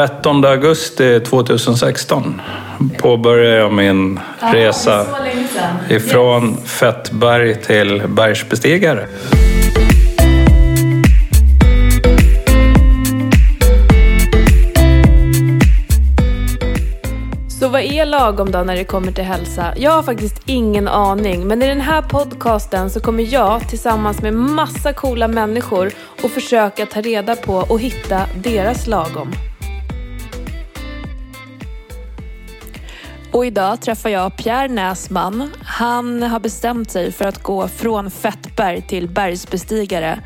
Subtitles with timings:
[0.00, 2.40] 13 augusti 2016
[2.98, 5.06] påbörjade jag min resa
[5.88, 9.06] ifrån fettberg till bergsbestigare.
[17.60, 19.74] Så vad är lagom då när det kommer till hälsa?
[19.76, 24.34] Jag har faktiskt ingen aning, men i den här podcasten så kommer jag tillsammans med
[24.34, 25.92] massa coola människor
[26.24, 29.32] att försöka ta reda på och hitta deras lagom.
[33.32, 35.50] Och idag träffar jag Pierre Näsman.
[35.64, 40.20] Han har bestämt sig för att gå från fettberg till bergsbestigare.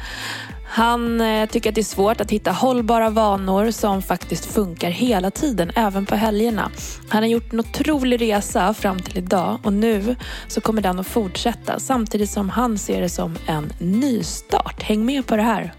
[0.69, 5.31] Han eh, tycker att det är svårt att hitta hållbara vanor som faktiskt funkar hela
[5.31, 6.71] tiden, även på helgerna.
[7.09, 10.17] Han har gjort en otrolig resa fram till idag och nu
[10.49, 14.83] så kommer den att fortsätta samtidigt som han ser det som en nystart.
[14.83, 15.73] Häng med på det här.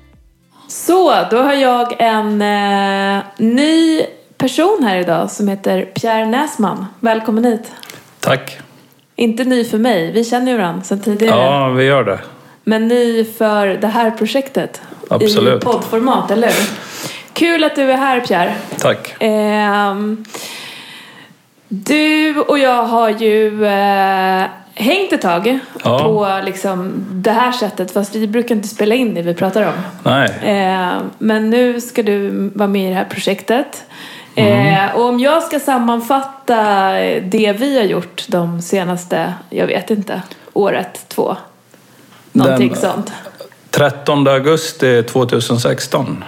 [0.68, 4.02] Så, då har jag en eh, ny
[4.38, 6.86] person här idag som heter Pierre Näsman.
[7.00, 7.72] Välkommen hit.
[8.20, 8.58] Tack!
[9.16, 11.40] Inte ny för mig, vi känner ju varandra sedan tidigare.
[11.42, 12.20] Ja, vi gör det.
[12.64, 14.82] Men ny för det här projektet.
[15.10, 15.64] Absolut.
[15.64, 16.70] I poddformat, eller hur?
[17.34, 18.56] Kul att du är här Pierre.
[18.80, 19.16] Tack.
[19.20, 20.26] Ehm,
[21.68, 26.00] du och jag har ju eh, hängt ett tag Ja.
[26.00, 27.92] på liksom, det här sättet.
[27.92, 29.74] Fast vi brukar inte spela in det vi pratar om.
[30.04, 33.84] Nej, Eh, men nu ska du vara med i det här projektet.
[34.36, 34.90] Mm.
[34.90, 36.92] Eh, och om jag ska sammanfatta
[37.22, 40.22] det vi har gjort de senaste, jag vet inte,
[40.54, 41.38] året, två.
[42.32, 43.12] Någonting Den- sånt.
[43.72, 46.24] 13 augusti 2016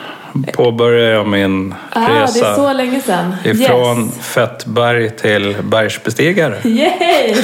[0.53, 3.35] påbörjade jag min Ah, det är resa så länge sedan.
[3.43, 4.27] ifrån Yes.
[4.27, 6.55] fettberg till bergsbestigare.
[6.63, 7.35] Yay!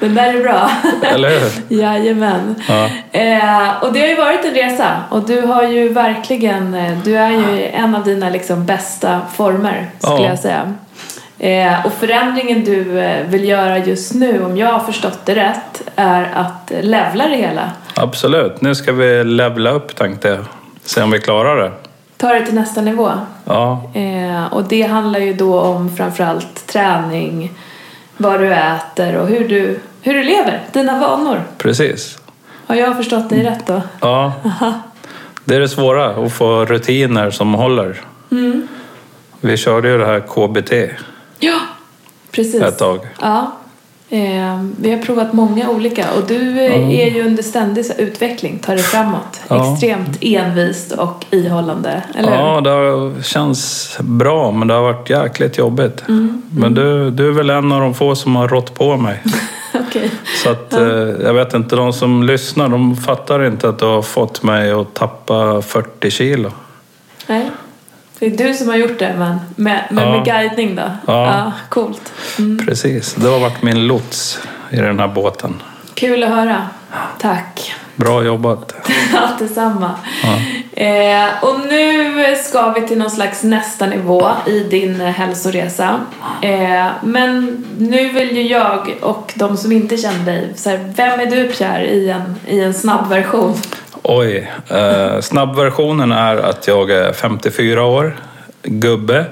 [0.00, 0.70] Den där är bra.
[1.02, 1.78] Eller hur?
[1.80, 2.54] Jajamän.
[2.68, 2.84] Ja.
[3.20, 7.16] Eh, och det har ju varit en resa och du har ju verkligen, eh, du
[7.16, 10.28] är ju en av dina liksom bästa former skulle Ja.
[10.28, 10.72] jag säga.
[11.38, 15.82] Eh, och förändringen du eh, vill göra just nu, om jag har förstått det rätt,
[15.96, 17.70] är att levla det hela.
[17.94, 18.60] Absolut.
[18.60, 20.38] Nu ska vi levla upp tänkte jag.
[20.84, 21.72] Se om vi klarar det.
[22.22, 23.10] Ta det till nästa nivå.
[23.44, 27.52] Ja, Eh, och det handlar ju då om framförallt träning,
[28.16, 31.42] vad du äter och hur du, hur du lever, dina vanor.
[31.58, 32.18] precis.
[32.66, 33.82] Har jag förstått dig rätt då?
[34.00, 34.32] Ja.
[35.44, 38.00] Det är det svåra, att få rutiner som håller.
[38.30, 38.68] Mm.
[39.40, 40.72] Vi körde ju det här KBT
[41.38, 41.58] Ja,
[42.30, 42.62] precis.
[42.62, 42.98] ett tag.
[43.20, 43.52] Ja.
[44.12, 48.74] Eh, vi har provat många olika och du eh, är ju under ständig utveckling, tar
[48.74, 49.40] dig framåt.
[49.48, 49.72] Ja.
[49.72, 52.32] Extremt envist och ihållande, eller?
[52.32, 56.02] Ja, det har- känns bra men det har varit jäkligt jobbigt.
[56.08, 56.42] Mm.
[56.50, 59.22] Men du, du är väl en av de få som har rått på mig.
[59.88, 60.10] Okej.
[60.44, 60.82] Så att, eh,
[61.24, 64.94] jag vet inte, de som lyssnar de fattar inte att du har fått mig att
[64.94, 66.50] tappa 40 kilo.
[67.26, 67.50] Nej.
[68.22, 70.10] Det är du som har gjort det, men med, men Ja.
[70.12, 70.82] med guidning då?
[71.06, 71.52] Ja.
[71.68, 72.12] coolt.
[72.38, 72.66] Mm.
[72.66, 74.38] Precis, det har varit min lots
[74.70, 75.62] i den här båten.
[75.94, 76.68] Kul att höra.
[77.20, 77.74] Tack.
[77.96, 78.74] Bra jobbat.
[79.14, 79.90] Allt detsamma.
[80.22, 80.38] Ja.
[80.82, 86.00] Eh, och nu ska vi till någon slags nästa nivå i din hälsoresa.
[86.42, 91.20] Eh, men nu vill ju jag och de som inte känner dig, så här, vem
[91.20, 93.54] är du Pierre i en, i en snabb version?
[94.04, 98.16] Oj, eh, snabbversionen är att jag är 54 år,
[98.62, 99.24] gubbe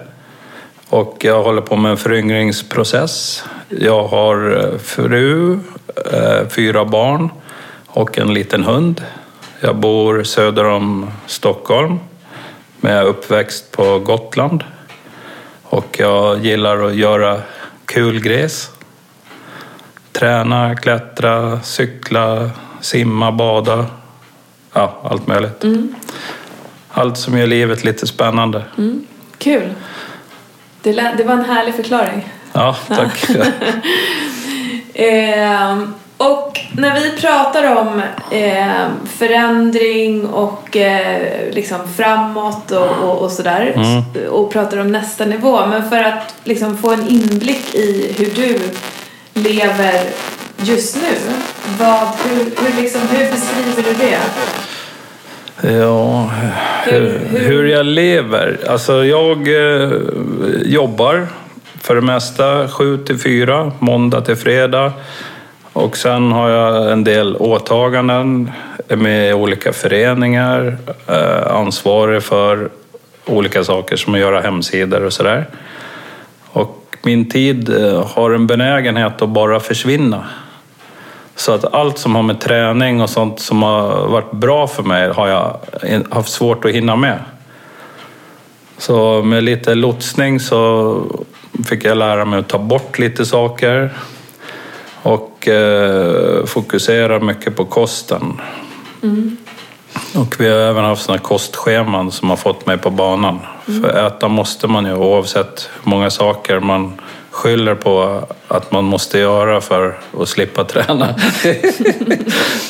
[0.88, 3.44] och jag håller på med en föryngringsprocess.
[3.68, 5.58] Jag har eh, fru,
[6.12, 7.30] eh, fyra barn
[7.86, 9.04] och en liten hund.
[9.60, 11.98] Jag bor söder om Stockholm
[12.80, 14.64] men jag är uppväxt på Gotland
[15.62, 17.40] och jag gillar att göra
[17.84, 18.70] kul gres.
[20.12, 22.50] Träna, klättra, cykla,
[22.80, 23.86] simma, bada.
[24.72, 25.64] Ja, allt möjligt.
[26.92, 28.64] Allt som gör livet lite spännande.
[29.38, 29.74] Kul.
[30.82, 32.28] Det, det var en härlig förklaring.
[32.52, 33.24] Ja, tack.
[34.94, 35.78] Eh,
[36.16, 38.86] och när vi pratar om eh,
[39.18, 43.74] förändring och eh, liksom framåt och, och, och sådär
[44.30, 45.66] och pratar om nästa nivå.
[45.66, 48.58] Men för att liksom få en inblick i hur du
[49.40, 50.00] lever
[50.56, 51.18] just nu.
[51.78, 54.18] Vad, hur, hur, liksom, hur beskriver du det?
[55.62, 56.30] Ja,
[56.84, 58.58] hur, hur jag lever?
[58.68, 59.90] Alltså jag eh,
[60.64, 61.26] jobbar
[61.80, 64.92] för det mesta 7 till 4, måndag till fredag.
[65.72, 68.50] Och sen har jag en del åtaganden
[68.88, 70.76] med olika föreningar.
[71.06, 72.68] Eh, ansvarig för
[73.26, 75.46] olika saker som att göra hemsidor och sådär.
[76.52, 80.24] Och min tid eh, har en benägenhet att bara försvinna.
[81.40, 85.12] Så att allt som har med träning och sånt som har varit bra för mig
[85.12, 85.56] har jag
[86.10, 87.18] haft svårt att hinna med.
[88.78, 91.02] Så med lite lotsning så
[91.68, 93.90] fick jag lära mig att ta bort lite saker
[95.02, 98.40] och eh, fokusera mycket på kosten.
[100.14, 103.38] Och vi har även haft sådana kostscheman som har fått mig på banan.
[103.64, 107.00] För äta måste man ju oavsett hur många saker man
[107.30, 111.08] skyller på att man måste göra för att slippa träna.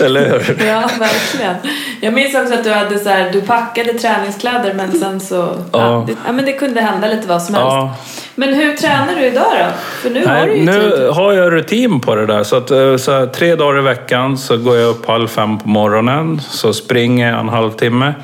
[0.01, 0.67] Eller hur?
[0.67, 1.55] Ja, verkligen.
[2.01, 5.57] Jag minns också att du hade så här, du packade träningskläder men sen så, ja.
[5.73, 6.05] Ja.
[6.07, 7.69] det, ja men det kunde hända lite vad som helst.
[7.71, 7.97] Ja.
[8.35, 9.67] Men hur tränar du idag då?
[10.03, 11.09] För nu har du Nej, ju nu tid.
[11.09, 12.43] har jag rutin på det där.
[12.45, 15.59] Så, att, eh, så här, tre dagar i veckan så går jag upp halv fem
[15.59, 16.41] på morgonen.
[16.51, 18.15] Så springer jag en halvtimme.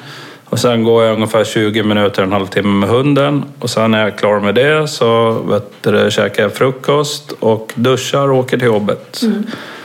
[0.48, 3.44] Och sen går jag ungefär 20 minuter, en halvtimme med hunden.
[3.58, 7.72] Och sen när jag är klar med det så vet du, käkar jag frukost och
[7.74, 9.20] duschar och åker till jobbet.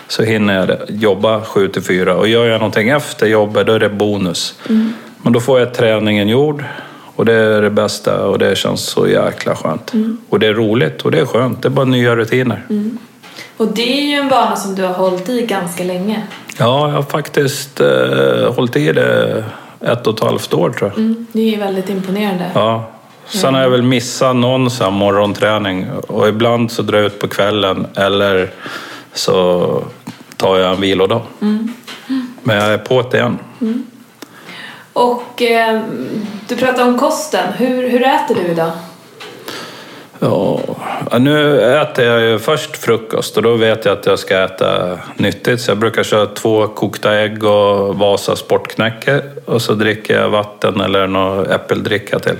[0.07, 2.15] Så hinner jag jobba 7 till 4.
[2.15, 4.55] Och gör jag någonting efter jobbet då är det bonus.
[5.21, 6.63] Men då får jag träningen gjord.
[7.15, 9.93] Och det är det bästa och det känns så jäkla skönt.
[10.29, 11.61] Och det är roligt och det är skönt.
[11.61, 12.65] Det är bara nya rutiner.
[13.57, 16.21] Och det är ju en vana som du har hållit i ganska länge.
[16.57, 19.43] Ja, jag har faktiskt eh, hållit i det
[19.81, 20.99] ett och ett halvt år tror jag.
[20.99, 21.27] Mm.
[21.31, 22.51] Det är väldigt imponerande.
[22.53, 22.91] Ja.
[23.25, 27.27] Sen har jag väl missat någon så morgonträning och ibland så drar jag ut på
[27.27, 28.51] kvällen eller
[29.13, 29.83] så
[30.37, 31.21] tar jag en vilodag.
[32.43, 33.39] Men jag är på det igen.
[34.93, 35.81] Och eh,
[36.47, 37.53] du pratade om kosten.
[37.53, 38.71] Hur, hur äter du idag?
[40.23, 40.59] Ja,
[41.19, 45.61] nu äter jag ju först frukost och då vet jag att jag ska äta nyttigt.
[45.61, 50.81] Så jag brukar köra två kokta ägg och Vasa sportknäcke och så dricker jag vatten
[50.81, 52.37] eller någon äppeldricka till.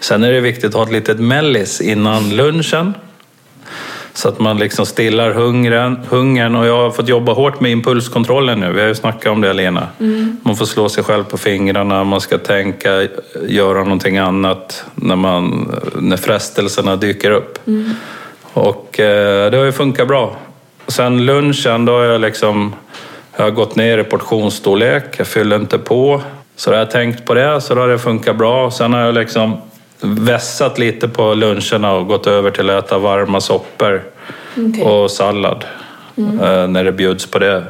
[0.00, 2.94] Sen är det viktigt att ha ett litet mellis innan lunchen.
[4.12, 6.56] Så att man liksom stillar hungern, hungern.
[6.56, 8.72] Och jag har fått jobba hårt med impulskontrollen nu.
[8.72, 9.88] Vi har ju snackat om det, Lena.
[10.42, 13.08] Man får slå sig själv på fingrarna, man ska tänka,
[13.48, 17.58] göra någonting annat när, man, när frestelserna dyker upp.
[18.52, 20.36] Och eh, det har ju funkat bra.
[20.86, 22.74] Sen lunchen, då har jag liksom
[23.36, 25.04] jag har gått ner i portionsstorlek.
[25.16, 26.22] Jag fyller inte på.
[26.56, 28.70] Så jag har tänkt på det, så då har det funkat bra.
[28.70, 29.56] Sen har jag liksom
[30.00, 34.02] vässat lite på luncherna och gått över till att äta varma soppor
[34.52, 34.84] Okej.
[34.84, 35.64] och sallad
[36.16, 37.64] eh, när det bjuds på det.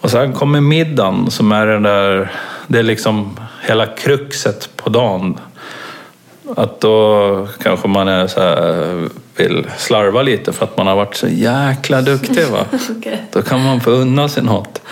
[0.00, 2.32] Och sen kommer middagen som är den där,
[2.66, 5.40] det är liksom hela kruxet på dagen.
[6.56, 11.14] Att då kanske man är så här, vill slarva lite för att man har varit
[11.14, 12.46] så jäkla duktig.
[12.46, 12.64] Va?
[12.98, 13.22] Okej.
[13.32, 14.82] Då kan man få unna sig något.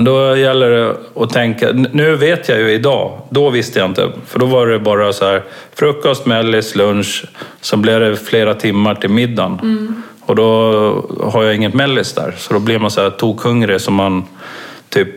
[0.00, 1.72] Men då gäller det att tänka.
[1.72, 4.10] Nu vet jag ju idag, då visste jag inte.
[4.26, 5.42] För då var det bara så här
[5.74, 7.24] frukost, mellis, lunch.
[7.60, 10.02] Sen blev det flera timmar till middagen.
[10.20, 10.44] Och då
[11.32, 12.34] har jag inget mellis där.
[12.38, 14.24] Så då blir man så här tokhungrig så man
[14.88, 15.08] typ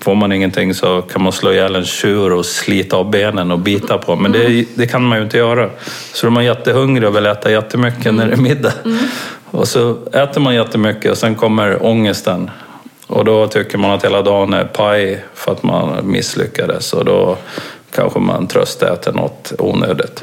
[0.00, 3.58] Får man ingenting så kan man slå ihjäl en tjur och slita av benen och
[3.58, 4.16] bita på.
[4.16, 5.70] Men det, det kan man ju inte göra.
[6.12, 8.72] Så då är man jättehungrig och vill äta jättemycket när det är middag.
[9.50, 12.50] Och så äter man jättemycket och sen kommer ångesten.
[13.10, 16.92] Och då tycker man att hela dagen är paj för att man misslyckades.
[16.92, 17.36] Och då
[17.94, 20.22] kanske man tröstäter något onödigt.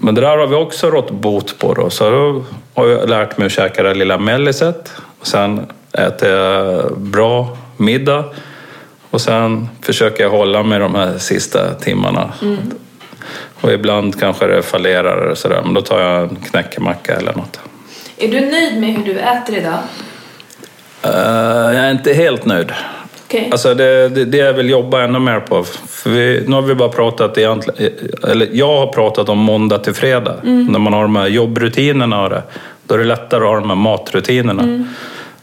[0.00, 1.90] Men det där har vi också rått bot på då.
[1.90, 2.44] Så då
[2.74, 4.92] har jag lärt mig att käka det lilla melliset.
[5.20, 8.24] Och sen äter jag bra middag.
[9.10, 12.32] Och sen försöker jag hålla mig de här sista timmarna.
[13.60, 15.60] Och ibland kanske det fallerar eller sådär.
[15.64, 17.60] Men då tar jag en knäckemacka eller något.
[18.16, 19.78] Är du nöjd med hur du äter idag?
[21.02, 22.72] Eh, jag är inte helt nöjd.
[23.26, 23.48] Okej.
[23.52, 25.64] Alltså det, det, det jag vill jobba ännu mer på.
[26.06, 27.92] Vi, nu har vi bara pratat egentligen,
[28.28, 30.36] eller jag har pratat om måndag till fredag.
[30.42, 32.42] När man har de här jobbrutinerna och det.
[32.86, 34.84] Då är det lättare att ha de här matrutinerna.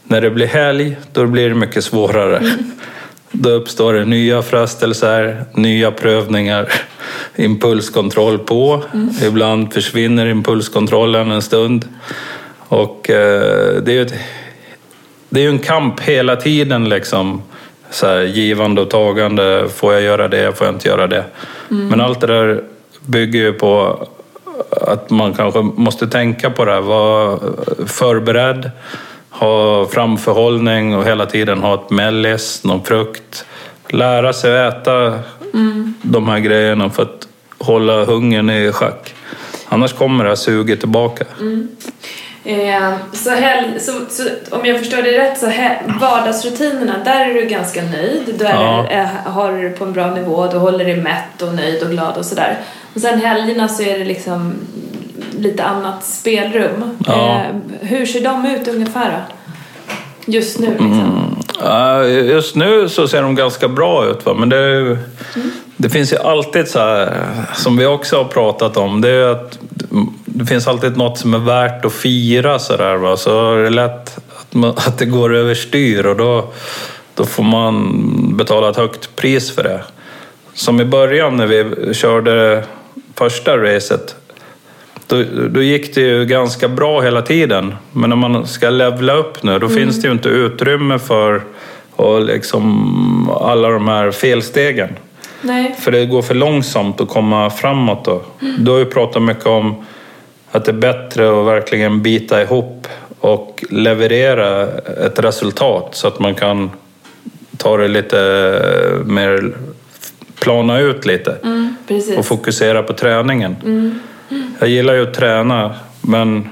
[0.04, 2.42] När det blir helg, då blir det mycket svårare.
[3.32, 6.74] Då uppstår det nya frestelser, nya prövningar,
[7.36, 8.84] impulskontroll på.
[9.24, 11.86] Ibland försvinner impulskontrollen en stund.
[12.68, 14.14] Och eh, det är ju ett
[15.36, 17.42] det är ju en kamp hela tiden liksom.
[17.89, 19.70] Så här, givande och tagande.
[19.75, 20.58] Får jag göra det?
[20.58, 21.24] Får jag inte göra det?
[21.70, 22.63] Men allt det där
[23.06, 24.00] bygger ju på
[24.82, 26.82] att man kanske måste tänka på det här.
[26.82, 27.39] Vara
[27.86, 28.72] förberedd.
[29.30, 33.46] Ha framförhållning och hela tiden ha ett mellis, någon frukt.
[33.89, 35.20] Lära sig att äta
[36.01, 37.27] de här grejerna för att
[37.58, 39.13] hålla hungern i schack.
[39.70, 41.25] Annars kommer det här suget tillbaka.
[41.39, 41.48] Eh,
[43.14, 47.46] så, hel, så, så om jag förstår det rätt så he, vardagsrutinerna, där är du
[47.46, 48.36] ganska nöjd.
[48.40, 48.88] Där Ja.
[48.90, 52.18] är, har du på en bra nivå, du håller dig mätt och nöjd och glad
[52.18, 52.58] och sådär.
[52.96, 54.54] Och sen helgerna så är det liksom
[55.40, 56.98] lite annat spelrum.
[57.08, 57.36] Ja.
[57.36, 57.42] Eh,
[57.82, 59.34] hur ser de ut ungefär då?
[60.32, 61.36] Just nu liksom.
[61.64, 64.34] Ja, just nu så ser de ganska bra ut, va?
[64.34, 64.98] men det är, ju-
[65.78, 67.14] Det finns ju alltid så här,
[67.54, 69.58] som vi också har pratat om, det är att
[70.36, 73.18] det finns alltid något som är värt att fira så där, va?
[73.18, 76.54] så är det lätt att, man, att det går överstyr och då,
[77.15, 79.82] då får man betala ett högt pris för det.
[80.54, 82.63] Som i början när vi körde
[83.15, 84.15] första racet,
[85.08, 87.75] då, då gick det ju ganska bra hela tiden.
[87.92, 91.42] Men när man ska levla upp nu, då finns det ju inte utrymme för
[91.96, 94.89] och liksom alla de här felstegen.
[95.42, 95.75] Nej.
[95.80, 98.22] För det går för långsamt att komma framåt då.
[98.60, 99.86] Du har ju pratat mycket om
[100.56, 102.88] att det är bättre att verkligen bita ihop
[103.20, 104.68] och leverera
[105.06, 106.72] ett resultat så att man kan
[107.58, 108.18] ta det lite
[109.06, 109.56] mer,
[110.40, 111.76] plana ut lite Mm,
[112.18, 113.56] och fokusera på träningen.
[114.60, 116.50] Jag gillar ju att träna men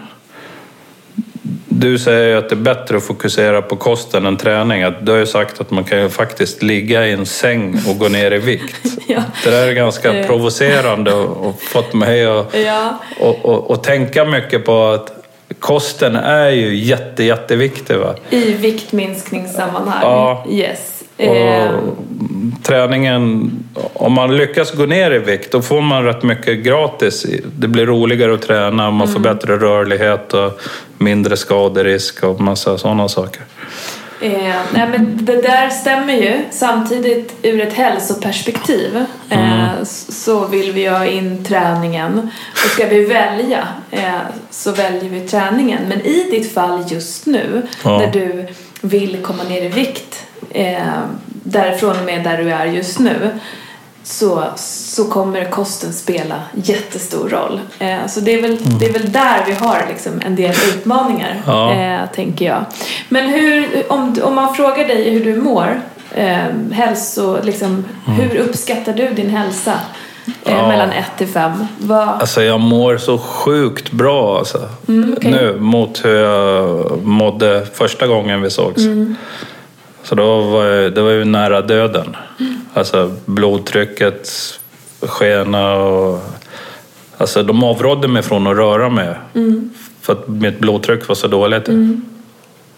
[1.75, 4.83] du säger ju att det är bättre att fokusera på kosten än träning.
[4.83, 7.97] Att du har ju sagt att man kan ju faktiskt ligga i en säng och
[7.97, 8.75] gå ner i vikt.
[9.07, 9.23] Ja.
[9.43, 10.27] Det där är ganska Eh.
[10.27, 15.13] provocerande och, och fått mig att Ja, och, och, och tänka mycket på att
[15.59, 17.97] kosten är ju jätte, jätteviktig.
[17.97, 18.15] Va?
[18.29, 20.01] i viktminskningssammanhang.
[20.01, 20.45] Ja.
[20.49, 21.03] Yes.
[21.17, 21.71] Och Eh,
[22.73, 23.51] träningen,
[23.93, 27.25] om man lyckas gå ner i vikt då får man rätt mycket gratis.
[27.59, 30.61] Det blir roligare att träna, man får bättre rörlighet och
[30.97, 33.41] mindre skaderisk och massa sådana saker.
[34.21, 34.31] Eh,
[34.73, 36.33] nej, men det där stämmer ju.
[36.51, 42.29] Samtidigt ur ett hälsoperspektiv eh, s- så vill vi ha in träningen.
[42.51, 44.13] Och ska vi välja eh,
[44.49, 45.79] så väljer vi träningen.
[45.89, 47.97] Men i ditt fall just nu Ja.
[47.99, 48.45] när du
[48.81, 50.77] vill komma ner i vikt eh,
[51.43, 53.29] därifrån och med där du är just nu
[54.03, 57.59] så, så kommer kosten spela jättestor roll.
[57.79, 61.41] Eh, så det är, väl, det är väl där vi har liksom en del utmaningar,
[61.47, 61.73] Ja.
[61.73, 62.65] eh, tänker jag.
[63.09, 65.81] Men hur, om, om man frågar dig hur du mår,
[66.11, 66.37] eh,
[66.71, 69.71] hälso, liksom, hur uppskattar du din hälsa?
[69.71, 70.67] Eh, Ja.
[70.67, 71.51] Mellan 1 till 5.
[71.77, 74.69] Vad, Alltså jag mår så sjukt bra alltså.
[74.87, 75.31] Mm, okej.
[75.31, 78.81] nu mot hur jag mådde första gången vi sågs.
[80.03, 80.07] Mm.
[80.07, 82.15] Så då var jag, det var ju nära döden.
[82.39, 82.61] Mm.
[82.73, 84.29] Alltså blodtrycket
[85.01, 86.19] skena och...
[87.17, 89.09] Alltså de avrådde mig från att röra mig.
[89.35, 89.69] Mm.
[90.01, 91.69] För att mitt blodtryck var så dåligt.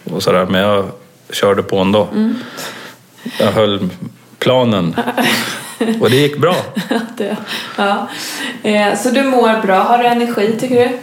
[0.04, 0.46] Och sådär.
[0.50, 0.84] Men jag
[1.30, 2.08] körde på ändå.
[2.12, 2.34] Mm.
[3.38, 3.88] Jag höll
[4.38, 4.96] planen.
[6.00, 6.56] Och det gick bra.
[7.76, 8.08] ja.
[8.62, 9.78] eh, så du mår bra.
[9.78, 10.98] Har du energi tycker du?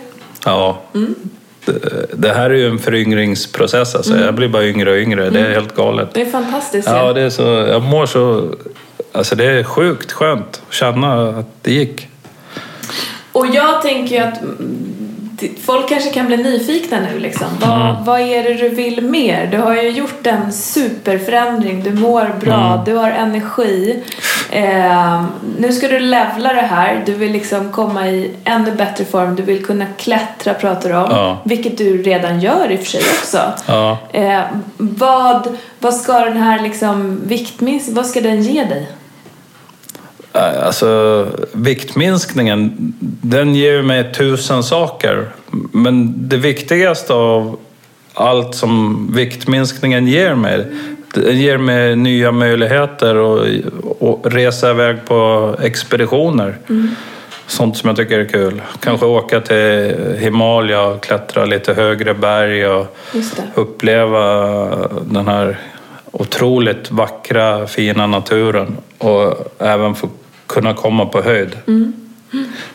[0.45, 0.81] Ja.
[0.93, 1.15] Mm.
[1.65, 3.95] Det, det här är ju en föryngringsprocess.
[3.95, 4.17] Alltså.
[4.17, 5.29] Jag blir bara yngre och yngre.
[5.29, 6.09] Det är helt galet.
[6.13, 6.87] Det är fantastiskt.
[6.87, 7.13] Ja, ju.
[7.13, 8.55] det är så, jag mår så...
[9.11, 12.07] Alltså det är sjukt skönt att känna att det gick.
[13.31, 14.92] Och jag tänker ju att mm,
[15.65, 17.47] folk kanske kan bli nyfikna nu liksom.
[17.61, 18.03] Vad, Mm.
[18.03, 19.47] vad är det du vill mer?
[19.51, 21.83] Du har ju gjort en superförändring.
[21.83, 22.85] Du mår bra, Mm.
[22.85, 24.03] du har energi.
[24.51, 25.23] Eh,
[25.57, 27.03] nu ska du levla det här.
[27.05, 29.35] Du vill liksom komma i ännu bättre form.
[29.35, 31.11] Du vill kunna klättra pratar du om.
[31.11, 31.37] Ja.
[31.45, 33.37] Vilket du redan gör i och för sig också.
[33.67, 33.97] Ja.
[34.11, 34.41] Eh,
[34.77, 38.87] vad, vad ska den här liksom viktminskningen, vad ska den ge dig?
[40.33, 45.27] Äh, Alltså viktminskningen, den ger mig tusen saker.
[45.71, 47.59] Men det viktigaste av
[48.13, 50.65] allt som viktminskningen ger mig,
[51.13, 53.47] den ger mig nya möjligheter och,
[53.99, 56.57] och resa iväg på expeditioner.
[57.47, 58.61] Sånt som jag tycker är kul.
[58.79, 62.97] Kanske åka till Himalaya och klättra lite högre berg och
[63.55, 64.19] uppleva
[65.05, 65.57] den här
[66.11, 70.09] otroligt vackra, fina naturen och även få
[70.53, 71.57] kunna komma på höjd.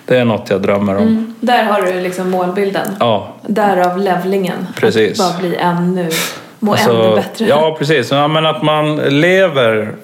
[0.05, 1.03] Det är något jag drömmer om.
[1.03, 1.35] Mm.
[1.41, 2.89] Där har du liksom målbilden.
[3.01, 4.67] Ja, Därav levlingen.
[4.77, 5.21] Precis.
[5.21, 6.11] Att bara bli ännu,
[6.59, 7.47] må alltså, ännu bättre.
[7.49, 8.11] Ja, precis.
[8.11, 9.95] Ja, men att man lever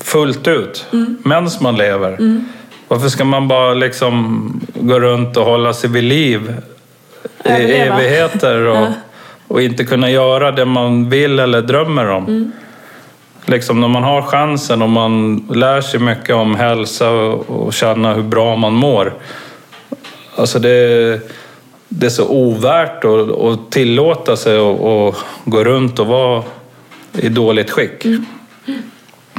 [0.00, 1.16] fullt ut Mm.
[1.24, 2.18] medan man lever.
[2.88, 6.54] Varför ska man bara liksom gå runt och hålla sig vid liv
[7.44, 7.94] i Överleva.
[8.00, 8.88] evigheter och,
[9.48, 12.24] och inte kunna göra det man vill eller drömmer om?
[12.26, 12.52] Mm.
[13.46, 18.22] Liksom när man har chansen och man lär sig mycket om hälsa och, känna hur
[18.22, 19.14] bra man mår.
[20.36, 21.20] Alltså det,
[21.88, 26.42] det är så ovärt att, att tillåta sig att gå runt och vara
[27.12, 28.06] i dåligt skick.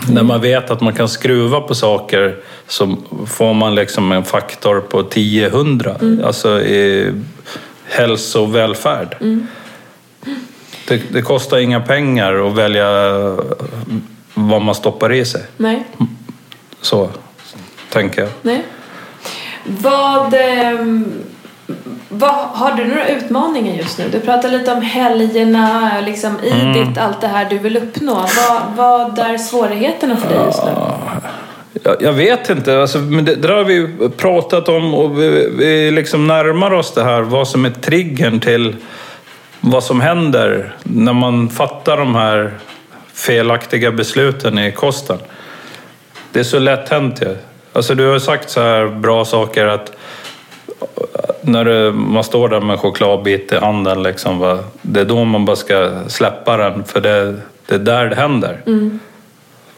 [0.09, 2.35] När man vet att man kan skruva på saker
[2.67, 2.97] så
[3.27, 6.25] får man liksom en faktor på 10-100.
[6.25, 7.11] Alltså i
[7.85, 9.17] hälso och välfärd.
[10.87, 12.87] Det, det kostar inga pengar att välja
[14.33, 15.41] vad man stoppar i sig.
[15.57, 15.83] Nej,
[16.81, 17.09] Så
[17.89, 18.29] tänker jag.
[18.41, 18.63] nej.
[19.63, 21.05] Vad, ehm,
[22.09, 24.05] vad, har du några utmaningar just nu?
[24.11, 26.73] Du pratar lite om helgerna, liksom i Mm.
[26.73, 28.13] ditt allt det här du vill uppnå.
[28.15, 30.71] Vad, vad är svårigheterna för dig just nu?
[31.83, 33.87] Jag, jag vet inte, alltså, men det, det där har vi
[34.17, 38.75] pratat om och vi, vi liksom närmar oss det här, vad som är triggern till
[39.67, 42.51] vad som händer när man fattar de här
[43.13, 45.17] felaktiga besluten i kosten.
[46.31, 47.37] Det är så lätt hänt ju.
[47.73, 49.91] Alltså du har sagt så här bra saker att
[51.41, 55.23] när du, man står där med en chokladbit i handen, liksom, va, det är då
[55.25, 58.61] man bara ska släppa den för det, det är där det händer.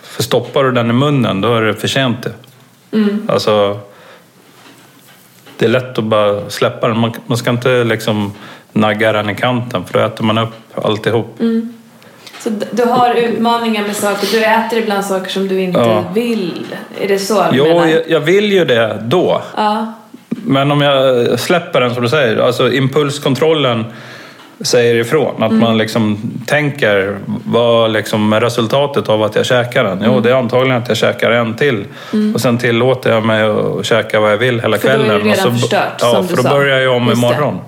[0.02, 2.28] För stoppar du den i munnen då är det för sent.
[2.92, 3.28] Mm.
[3.30, 3.80] Alltså,
[5.58, 7.00] det är lätt att bara släppa den.
[7.00, 8.34] Man, man ska inte liksom
[8.80, 10.54] nagga den i kanten för då äter man upp
[10.84, 11.40] alltihop.
[11.40, 11.74] Mm.
[12.40, 16.04] Så du har utmaningar med saker, du äter ibland saker som du inte Ja.
[16.14, 16.66] vill.
[17.02, 19.42] Är det så du Jo, jag, jag vill ju det då.
[19.56, 19.94] Ja.
[20.30, 23.86] Men om jag släpper den som du säger, alltså impulskontrollen
[24.62, 25.44] säger ifrån.
[25.44, 30.04] Att man liksom tänker, vad liksom är resultatet av att jag käkar den?
[30.06, 31.86] Jo, det är antagligen att jag käkar en till.
[32.34, 35.04] Och sen tillåter jag mig att käka vad jag vill hela För då är det
[35.06, 35.22] kvällen.
[35.28, 36.50] redan så, förstört, Ja, som du för då sa.
[36.50, 37.60] börjar jag om Just imorgon.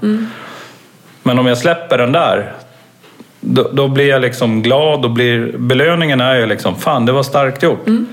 [1.29, 2.53] Men om jag släpper den där,
[3.39, 7.23] då, då blir jag liksom glad och blir, belöningen är ju liksom, fan det var
[7.23, 7.87] starkt gjort.
[7.87, 8.07] Mm.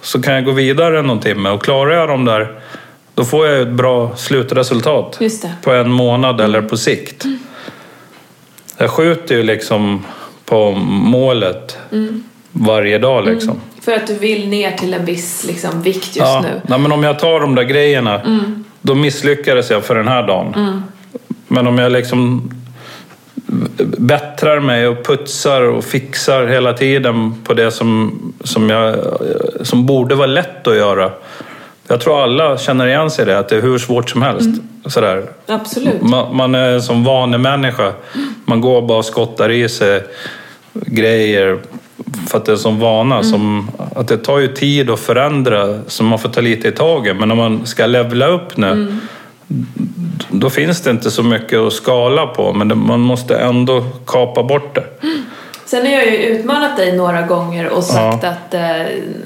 [0.00, 2.60] Så kan jag gå vidare någon timme och klarar jag de där,
[3.14, 5.20] då får jag ett bra slutresultat
[5.62, 7.24] på en månad eller på sikt.
[8.76, 10.04] Jag skjuter ju liksom
[10.44, 11.78] på målet
[12.52, 13.60] varje dag liksom.
[13.80, 16.60] För att du vill ner till en viss liksom, vikt just Ja, nu.
[16.66, 18.20] nej, men om jag tar de där grejerna,
[18.80, 20.82] då misslyckades jag för den här dagen.
[21.48, 22.50] Men om jag liksom
[23.98, 28.96] bättrar mig och putsar och fixar hela tiden på det som, som, jag,
[29.60, 31.10] som borde vara lätt att göra.
[31.88, 34.60] Jag tror alla känner igen sig i det, att det är hur svårt som helst.
[34.86, 35.24] Sådär.
[35.46, 36.02] Absolut.
[36.02, 37.92] Man, man är som vanemänniska.
[38.44, 40.04] Man går bara och skottar i sig
[40.72, 41.58] grejer
[42.28, 43.22] för att det är som vana.
[43.22, 47.16] Som, att det tar ju tid att förändra så man får ta lite i taget.
[47.16, 48.98] Men om man ska levla upp nu
[50.30, 52.52] då finns det inte så mycket att skala på.
[52.52, 54.84] Men det, man måste ändå kapa bort det.
[55.64, 58.60] Sen har jag ju utmanat dig några gånger och sagt att eh,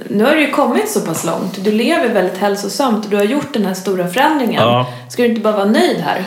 [0.09, 1.65] nu har du ju kommit så pass långt.
[1.65, 4.63] Du lever väldigt hälsosamt och du har gjort den här stora förändringen.
[4.63, 4.87] Ja.
[5.09, 6.25] Ska du inte bara vara nöjd här?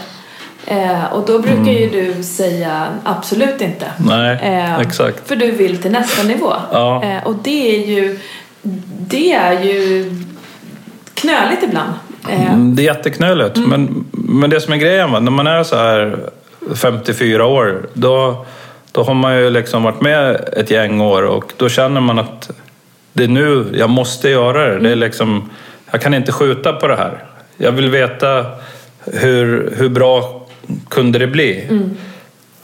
[0.66, 3.86] Eh, och då brukar ju du säga absolut inte.
[3.98, 5.28] Nej, Eh, exakt.
[5.28, 6.54] För du vill till nästa nivå.
[6.72, 7.04] Ja.
[7.04, 8.20] Eh, och det är ju,
[9.08, 10.12] det är ju
[11.14, 11.94] knöligt ibland.
[12.30, 13.58] Eh, Mm, Det är jätteknöligt.
[13.68, 16.18] Men, men det som är grejen, va, när man är så här
[16.76, 18.46] 54 år, då,
[18.92, 22.50] då har man ju liksom varit med ett gäng år och då känner man att
[23.14, 24.80] det är nu jag måste göra det.
[24.80, 25.50] det är liksom,
[25.92, 27.24] jag kan inte skjuta på det här.
[27.58, 28.46] Jag vill veta
[29.06, 30.46] hur, hur bra
[30.90, 31.68] kunde det bli.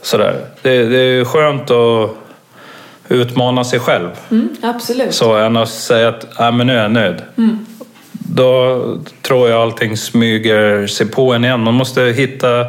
[0.02, 0.34] Sådär.
[0.62, 2.10] Det, det är skönt att
[3.08, 4.08] utmana sig själv.
[4.30, 5.14] mm, absolut.
[5.14, 7.22] Så än att säga att äh, men nu är jag nöjd.
[8.36, 8.82] Då
[9.22, 11.60] tror jag allting smyger sig på en igen.
[11.60, 12.66] Man måste hitta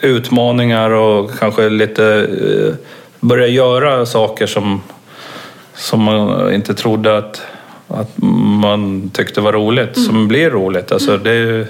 [0.00, 2.74] utmaningar och kanske lite eh,
[3.20, 4.82] börja göra saker som,
[5.74, 7.42] som man inte trodde att,
[7.88, 8.10] att
[8.62, 10.92] man tyckte var roligt, som blir roligt.
[10.92, 11.66] Alltså, det är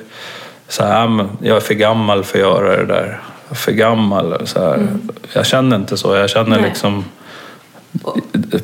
[0.69, 3.21] så här, men jag är för gammal för att göra det där.
[3.49, 4.47] Jag är för gammal.
[4.47, 4.89] Så här.
[5.33, 6.15] Jag känner inte så.
[6.15, 6.69] Jag känner Nej.
[6.69, 7.05] liksom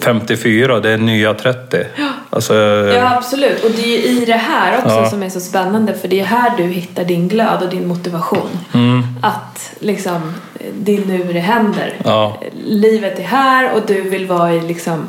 [0.01, 1.85] 54, det är nya 30.
[2.31, 2.55] Alltså,
[2.95, 3.65] Ja, absolut.
[3.65, 5.11] Och det är ju i det här också Ja.
[5.11, 8.49] som är så spännande för det är här du hittar din glöd och din motivation.
[8.75, 9.03] Mm.
[9.23, 10.35] Att liksom,
[10.75, 11.95] det är nu det händer.
[12.05, 12.41] Ja.
[12.65, 15.09] Livet är här och du vill vara i liksom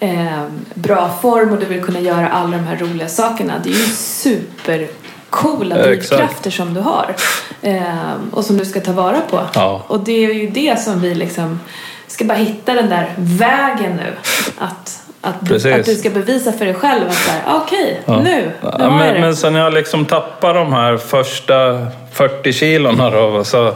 [0.00, 0.42] eh,
[0.74, 3.54] bra form och du vill kunna göra alla de här roliga sakerna.
[3.64, 7.14] Det är ju supercoola drivkrafter som du har.
[7.62, 9.40] Eh, och som du ska ta vara på.
[9.54, 9.84] Ja.
[9.86, 11.60] Och det är ju det som vi liksom
[12.08, 14.12] ska bara hitta den där vägen nu.
[14.58, 15.74] Att, att, Precis.
[15.74, 18.16] att du ska bevisa för dig själv att här, okej, Ja.
[18.16, 19.20] nu, nu Ja, har jag men, det.
[19.20, 23.72] men sen jag liksom tappar de här första 40 kilona då, så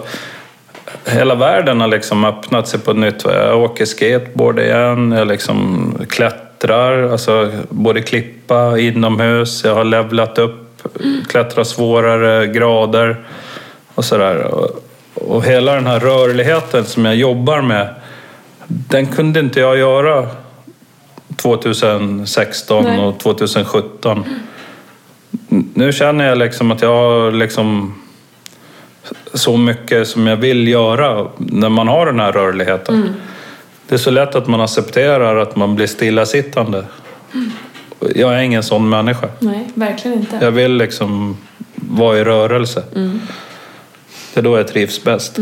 [1.07, 3.25] hela världen har liksom öppnat sig på nytt.
[3.25, 10.83] Jag åker skateboard igen, jag liksom klättrar, alltså både klippa inomhus, jag har levlat upp,
[11.29, 13.17] klättrar svårare grader
[13.95, 14.37] och sådär.
[14.45, 14.71] Och,
[15.15, 17.89] och hela den här rörligheten som jag jobbar med,
[18.67, 20.29] den kunde inte jag göra
[21.37, 22.99] 2016 Nej.
[22.99, 24.25] och 2017.
[25.75, 27.95] Nu känner jag liksom att jag har liksom
[29.35, 33.15] så mycket som jag vill göra när man har den här rörligheten.
[33.89, 36.85] Det är så lätt att man accepterar att man blir stillasittande.
[38.15, 39.29] Jag är ingen sån människa.
[39.39, 40.39] Nej, verkligen inte.
[40.41, 41.37] Jag vill liksom
[41.75, 42.83] vara i rörelse.
[44.35, 45.39] Det är då jag trivs bäst.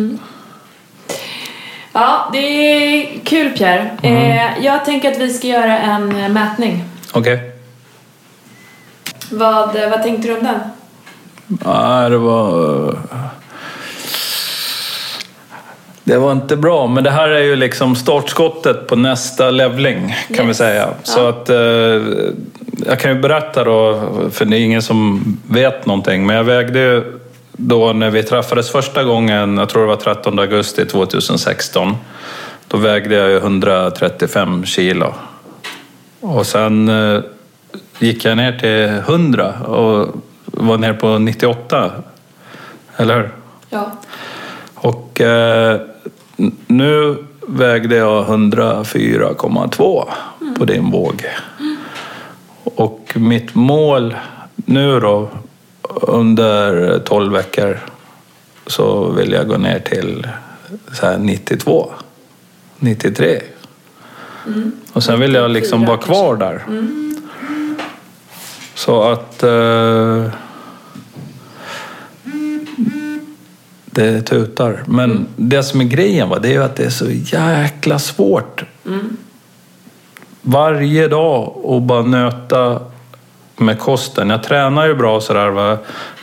[1.93, 3.91] Ja, det är kul Pierre.
[4.03, 4.17] Mm.
[4.17, 6.85] Eh, jag tänker att vi ska göra en eh, mätning.
[7.13, 7.51] Okej?
[9.31, 10.59] Vad, vad tänkte du om den?
[11.65, 12.97] Ja, det var...
[16.05, 20.37] Det var inte bra, men det här är ju liksom startskottet på nästa levling kan
[20.47, 20.49] Yes.
[20.49, 20.89] vi säga.
[21.03, 21.29] Så Ja.
[21.29, 21.57] att eh,
[22.87, 24.01] jag kan ju berätta då,
[24.33, 27.20] för det är ingen som vet någonting, men jag vägde ju
[27.61, 31.97] då när vi träffades första gången, jag tror det var 13 augusti 2016,
[32.69, 35.15] då vägde jag ju 135 kilo.
[36.21, 37.21] Och sen eh,
[37.99, 40.09] gick jag ner till 100 och
[40.45, 41.91] var ner på 98.
[42.97, 43.31] Eller hur?
[43.71, 43.93] Ja.
[44.75, 45.81] Och eh,
[46.67, 50.05] nu vägde jag 104,2
[50.59, 51.25] på din våg.
[52.65, 54.15] Och mitt mål
[54.55, 55.29] nu då
[55.95, 57.79] under 12 veckor
[58.67, 60.29] så vill jag gå ner till
[60.93, 61.93] så här 92,
[62.79, 63.43] 93.
[64.93, 66.65] Och sen vill jag liksom 94 vara kvar där.
[68.75, 70.27] Så att eh,
[73.85, 74.83] det tutar.
[74.87, 78.65] Men det som är grejen va, det är ju att det är så jäkla svårt.
[80.43, 82.81] Varje dag att bara nöta
[83.61, 84.31] med kosten.
[84.31, 85.79] Jag tränar ju bra sådär va.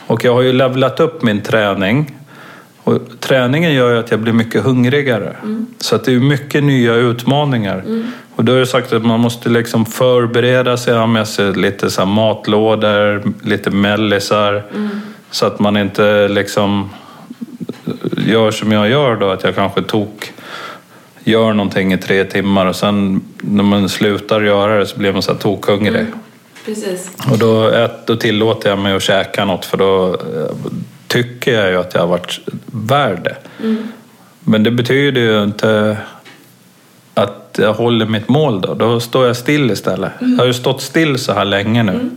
[0.06, 2.14] Och jag har ju levlat upp min träning.
[2.84, 5.36] Och träningen gör ju att jag blir mycket hungrigare.
[5.78, 7.84] Så att det är mycket nya utmaningar.
[8.36, 11.90] Och då har jag sagt att man måste liksom förbereda sig, ha med sig lite
[11.90, 14.62] så matlådor, lite mellisar.
[15.30, 16.90] Så att man inte liksom
[18.26, 20.32] gör som jag gör då, att jag kanske tok
[21.24, 25.22] gör någonting i tre timmar och sen när man slutar göra det så blir man
[25.22, 26.06] så här tokhungrig.
[26.68, 27.10] Precis.
[27.30, 27.72] Och då,
[28.04, 30.70] då tillåter jag mig att käka något för då eh,
[31.06, 33.36] tycker jag ju att jag har varit värd det.
[34.40, 35.96] Men det betyder ju inte
[37.14, 38.74] att jag håller mitt mål då.
[38.74, 40.12] Då står jag still istället.
[40.20, 42.10] Jag har ju stått still så här länge nu.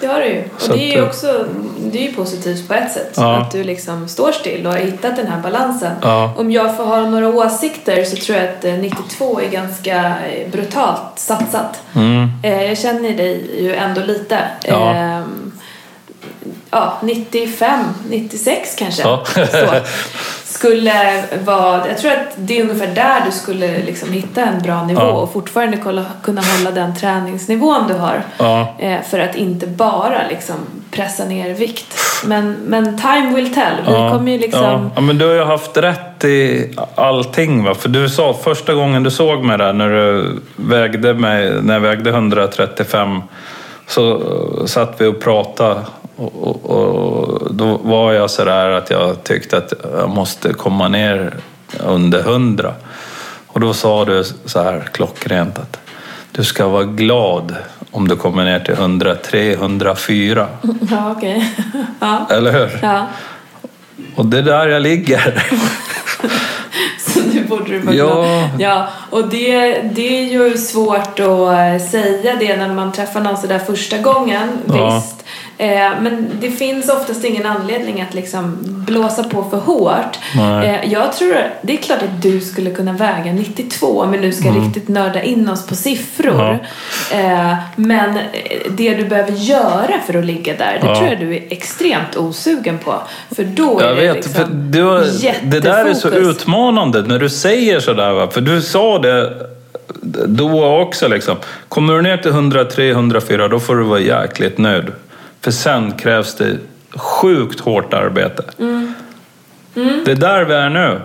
[0.00, 0.44] Det har du ju.
[0.54, 1.44] Och Så det är ju att, också
[1.92, 3.12] det är positivt på ett sätt.
[3.16, 3.36] Ja.
[3.36, 5.92] Att du liksom står still och har hittat den här balansen.
[6.02, 6.34] Ja.
[6.36, 10.50] Om jag får ha några åsikter så tror jag att eh, 92 är ganska eh,
[10.50, 11.82] brutalt satsat.
[11.94, 12.28] Mm.
[12.42, 14.38] Eh, Jag känner dig ju ändå lite.
[14.64, 14.94] Ja.
[14.94, 15.52] Ehm,
[16.70, 19.02] Ja, 95, 96 kanske.
[19.02, 19.24] Ja.
[19.34, 19.74] Så.
[20.44, 24.84] Skulle vara, jag tror att det är ungefär där du skulle liksom hitta en bra
[24.84, 25.12] nivå Ja.
[25.12, 28.22] och fortfarande kolla, kunna hålla den träningsnivån du har.
[28.38, 28.74] Ja.
[28.78, 30.56] Eh, för att inte bara liksom
[30.90, 31.94] pressa ner vikt.
[32.24, 33.74] Men, men time will tell.
[33.86, 34.90] Vi kommer ju liksom...
[34.94, 35.00] ja.
[35.00, 37.64] men du har ju haft rätt i allting.
[37.64, 37.74] Va?
[37.74, 41.80] För du sa första gången du såg mig där när du vägde mig, när jag
[41.80, 43.22] vägde 135
[43.86, 44.22] så
[44.66, 45.80] satt vi och pratade
[46.18, 51.36] och, och, och då var jag sådär att jag tyckte att jag måste komma ner
[51.80, 52.74] under 100.
[53.46, 55.78] Och då sa du så här klockrent att
[56.32, 57.56] du ska vara glad
[57.90, 60.48] om du kommer ner till 103, 104.
[60.90, 61.54] Ja, okej.
[62.00, 62.26] ja.
[62.30, 62.78] Eller hur?
[62.82, 63.06] ja.
[64.14, 65.44] Och det är där jag ligger.
[67.48, 68.06] Borde du vara Ja.
[68.06, 68.48] glad.
[68.58, 71.20] Ja, och det, det är ju svårt att
[71.80, 74.48] eh, säga det när man träffar någon sådär första gången.
[74.68, 74.94] Ja.
[74.94, 75.14] Visst.
[75.60, 80.18] Eh, men det finns oftast ingen anledning att liksom blåsa på för hårt.
[80.64, 84.32] Eh, jag tror, det är klart att du skulle kunna väga 92 om vi nu
[84.32, 86.58] ska riktigt nörda in oss på siffror.
[87.12, 88.22] Eh, men eh,
[88.70, 90.94] det du behöver göra för att ligga där, det Ja.
[90.96, 92.94] tror jag du är extremt osugen på.
[93.36, 97.18] För då är Jag det vet, liksom du, har- det där är så utmanande när
[97.18, 98.12] du säger sådär.
[98.12, 98.30] Va?
[98.30, 99.32] För du sa det
[100.26, 101.36] då också liksom.
[101.68, 104.84] Kommer du ner till 103, 104 då får du vara jäkligt nöjd.
[105.40, 106.56] För sen krävs det
[106.96, 108.42] sjukt hårt arbete.
[108.58, 108.94] Mm.
[110.04, 111.00] Det är där vi är nu.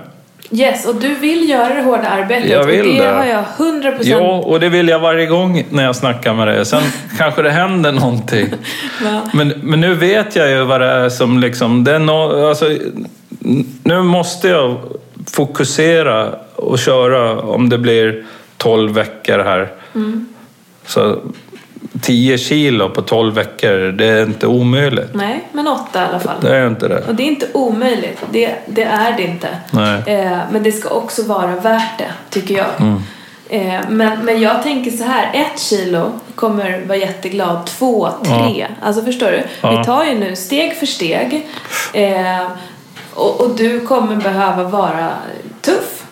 [0.51, 2.51] Yes, och du vill göra det hårda arbetet.
[2.51, 3.11] Jag vill och det, det.
[3.11, 4.07] har jag 100 procent.
[4.07, 6.65] Ja, och det vill jag varje gång när jag snackar med dig.
[6.65, 6.81] Sen
[7.17, 8.47] kanske det händer någonting.
[9.03, 9.21] Ja.
[9.33, 11.83] Men, men nu vet jag ju vad det är som liksom...
[11.83, 12.69] Det är no, alltså,
[13.83, 14.77] nu måste jag
[15.31, 18.25] fokusera och köra om det blir
[18.57, 19.71] 12 veckor här.
[20.85, 21.19] Så
[22.01, 25.09] 10 kilo på 12 veckor, det är inte omöjligt.
[25.13, 26.35] Nej, men åtta i alla fall.
[26.41, 27.03] Det är inte det.
[27.07, 28.23] Och det är inte omöjligt.
[28.31, 29.47] Det, det är det inte.
[30.11, 32.67] Eh, men det ska också vara värt det, tycker jag.
[32.79, 33.01] Mm.
[33.49, 38.67] Eh, men, men jag tänker så här, ett kilo kommer vara jätteglad, två, tre.
[38.81, 39.43] Alltså förstår du?
[39.61, 39.77] Ja.
[39.77, 41.47] Vi tar ju nu steg för steg.
[41.93, 42.47] Eh,
[43.15, 45.09] och, och du kommer behöva vara
[45.61, 46.05] tuff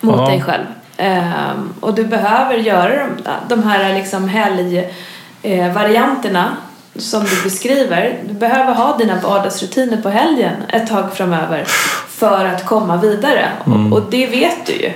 [0.00, 0.26] mot Ja.
[0.26, 0.64] dig själv.
[0.96, 1.50] Eh,
[1.80, 3.06] och du behöver göra de,
[3.48, 6.56] de här liksom helgvarianterna
[6.96, 8.18] som du beskriver.
[8.28, 11.64] Du behöver ha dina vardagsrutiner på helgen ett tag framöver
[12.08, 13.48] för att komma vidare.
[13.66, 13.92] Mm.
[13.92, 14.92] Och, och det vet du ju.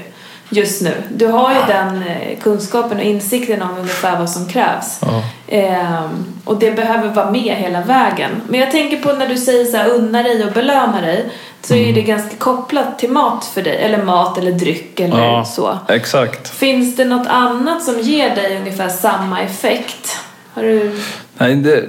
[0.49, 0.93] Just nu.
[1.15, 5.01] Du har ju den eh, kunskapen och insikten om ungefär vad som krävs.
[5.03, 5.23] Ja.
[5.49, 8.31] Ehm, och det behöver vara med hela vägen.
[8.49, 11.31] Men jag tänker på när du säger så här, unna dig och belöna dig.
[11.63, 13.77] Så är det ganska kopplat till mat för dig.
[13.77, 15.79] Eller mat eller dryck eller Ja, så.
[15.89, 16.49] exakt.
[16.49, 20.19] Finns det något annat som ger dig ungefär samma effekt?
[20.55, 21.01] Har du...
[21.39, 21.85] Nej, det,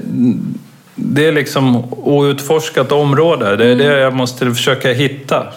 [0.96, 3.56] det är liksom outforskat område.
[3.56, 5.48] Det är det jag måste försöka hitta.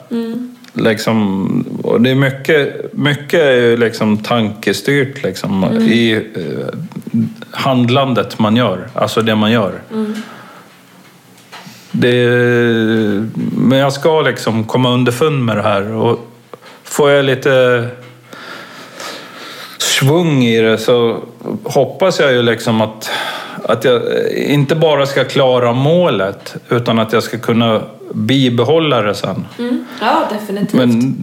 [0.72, 6.79] Liksom, och det är mycket, mycket är ju liksom tankestyrt liksom, i eh,
[7.50, 8.88] handlandet man gör.
[8.94, 9.72] Alltså det man gör.
[11.92, 12.14] Det,
[13.57, 15.92] men jag ska liksom komma underfund med det här.
[15.92, 16.18] Och
[16.85, 17.87] får jag lite
[19.79, 21.18] svung i det så
[21.64, 23.11] hoppas jag ju liksom att,
[23.64, 27.83] att jag inte bara ska klara målet utan att jag ska kunna
[28.14, 29.46] bibehålla det sen.
[29.59, 29.85] Mm.
[30.00, 30.74] Ja, definitivt.
[30.74, 31.16] Men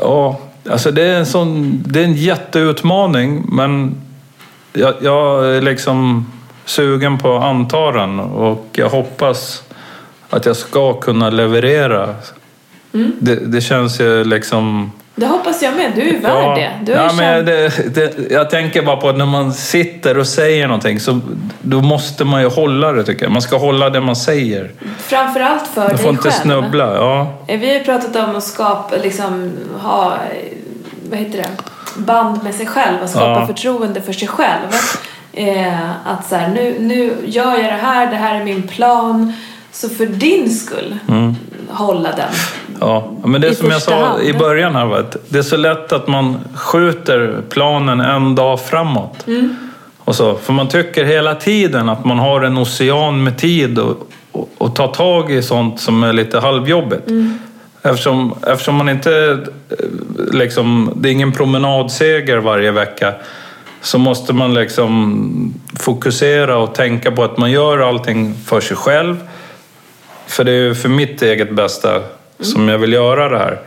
[0.00, 3.94] ja, alltså det är en sån, det är en jätteutmaning men
[4.72, 6.26] jag, jag är liksom
[6.64, 9.62] sugen på att anta den och jag hoppas
[10.30, 12.14] att jag ska kunna leverera.
[13.18, 15.92] Det, det känns ju liksom Det hoppas jag med.
[15.94, 16.70] Du är värd det.
[16.92, 20.26] Du har ja, men det, det, jag tänker bara på att när man sitter och
[20.26, 21.20] säger någonting så
[21.62, 23.32] då måste man ju hålla det tycker jag.
[23.32, 24.70] Man ska hålla det man säger.
[24.98, 26.42] Framförallt för Man dig får inte själv.
[26.42, 26.94] snubbla.
[26.96, 27.32] Ja.
[27.46, 29.52] Eh, Vi har ju pratat om att skapa, liksom
[29.82, 30.16] ha,
[31.10, 31.48] vad heter det,
[32.02, 33.46] band med sig själv och skapa Ja.
[33.46, 34.68] förtroende för sig själv.
[35.32, 39.32] Eh, att så här, nu, nu gör jag det här, det här är min plan.
[39.72, 40.98] Så för din skull,
[41.70, 42.28] hålla den.
[42.80, 44.22] Ja, men det I som jag sa hand.
[44.22, 49.26] i början här att det är så lätt att man skjuter planen en dag framåt.
[49.26, 49.56] Mm.
[49.98, 54.10] Och så, för man tycker hela tiden att man har en ocean med tid och,
[54.32, 57.08] och, och ta tag i sånt som är lite halvjobbigt.
[57.08, 57.38] Mm.
[57.82, 59.38] Eftersom, eftersom man inte,
[59.70, 59.76] eh,
[60.32, 63.14] liksom, det är ingen promenadseger varje vecka
[63.82, 69.16] så måste man liksom fokusera och tänka på att man gör allting för sig själv.
[70.30, 72.02] För det är ju för mitt eget bästa
[72.40, 73.60] som jag vill göra det här.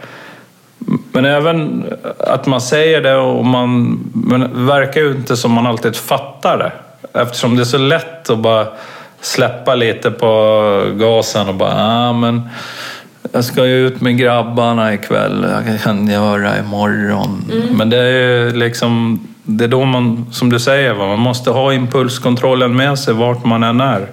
[1.12, 1.86] Men även
[2.20, 6.72] att man säger det och man men verkar ju inte som man alltid fattar det.
[7.20, 8.68] Eftersom det är så lätt att bara
[9.22, 12.42] släppa lite på gasen och bara, ah, men
[13.32, 17.52] jag ska ju ut med grabbarna ikväll, jag kan göra imorgon.
[17.72, 21.74] Men det är ju liksom, det är då man, som du säger, man måste ha
[21.74, 24.08] impulskontrollen med sig vart man än är.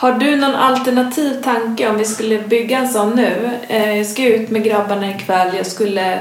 [0.00, 3.50] Har du någon alternativ tanke om vi skulle bygga en sån nu?
[3.68, 6.14] Eh, jag ska ut med grabbarna ikväll, jag skulle...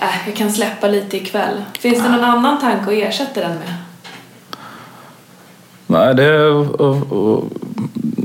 [0.00, 1.62] Äh, jag kan släppa lite ikväll.
[1.78, 3.74] Finns det någon annan tanke att ersätta den med?
[5.86, 6.34] Nej, det...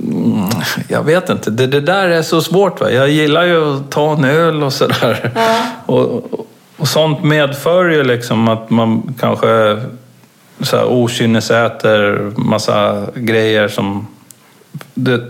[0.04, 0.50] Mm,
[0.88, 1.52] jag vet inte.
[1.52, 2.82] Det, det där är så svårt.
[2.82, 2.91] Va?
[2.91, 5.32] Jag gillar ju att ta en öl och sådär.
[5.36, 5.58] Ja.
[5.86, 9.82] Och, och, och sånt medför ju liksom att man kanske
[10.60, 14.08] så här, okynnesäter massa grejer som...
[14.93, 15.21] Det,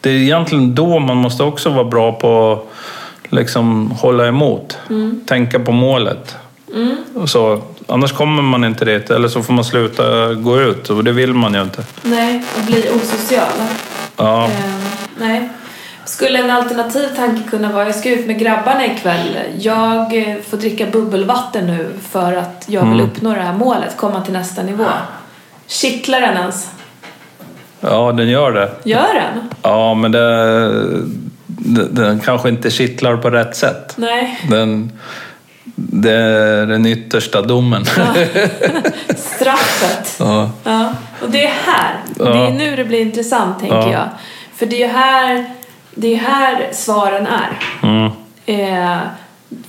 [0.00, 4.78] det är egentligen då man måste också vara bra på att liksom hålla emot.
[5.26, 6.36] Tänka på målet.
[7.14, 9.10] Och så, annars kommer man inte dit.
[9.10, 11.84] Eller så får man sluta gå ut och det vill man ju inte.
[12.02, 13.48] Nej, och bli osocial.
[14.16, 14.44] Ja.
[14.44, 14.50] Eh,
[15.18, 15.48] nej.
[16.04, 19.38] Skulle en alternativ tanke kunna vara jag ska ut med grabbarna ikväll.
[19.58, 24.20] Jag eh, får dricka bubbelvatten nu för att jag vill uppnå det här målet, komma
[24.20, 24.86] till nästa nivå.
[25.66, 26.70] Kittlar den ens?
[27.82, 28.70] Ja, den gör det.
[28.84, 29.48] Gör den?
[29.62, 30.82] Ja, men det,
[31.90, 33.94] den kanske inte kittlar på rätt sätt.
[33.96, 34.40] Nej.
[34.50, 34.92] Den,
[35.74, 37.84] det är den yttersta domen.
[39.16, 40.16] Straffet.
[40.18, 40.50] Ja.
[40.64, 40.92] Ja.
[41.22, 41.94] Och det är här.
[42.14, 42.50] Det är Ja.
[42.50, 43.92] nu det blir intressant, tänker Ja.
[43.92, 44.08] jag.
[44.56, 45.44] För det är här,
[45.94, 47.58] det är här svaren är.
[47.82, 48.10] Mm.
[48.46, 48.98] Eh,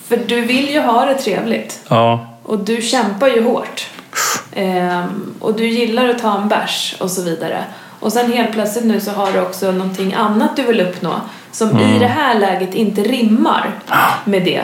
[0.08, 1.80] för du vill ju ha det trevligt.
[1.88, 2.28] Ja.
[2.44, 3.88] Och du kämpar ju hårt.
[4.56, 7.64] Ehm, och du gillar att ta en bärs och så vidare.
[8.04, 11.14] Och sen helt plötsligt nu så har du också någonting annat du vill uppnå
[11.52, 13.72] som i det här läget inte rimmar
[14.26, 14.62] med det.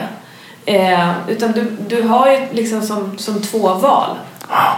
[0.66, 4.16] Ehm, utan du, du har ju liksom som, som två val.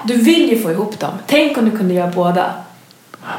[0.04, 1.10] Du vill ju få ihop dem.
[1.26, 2.50] Tänk om du kunde göra båda.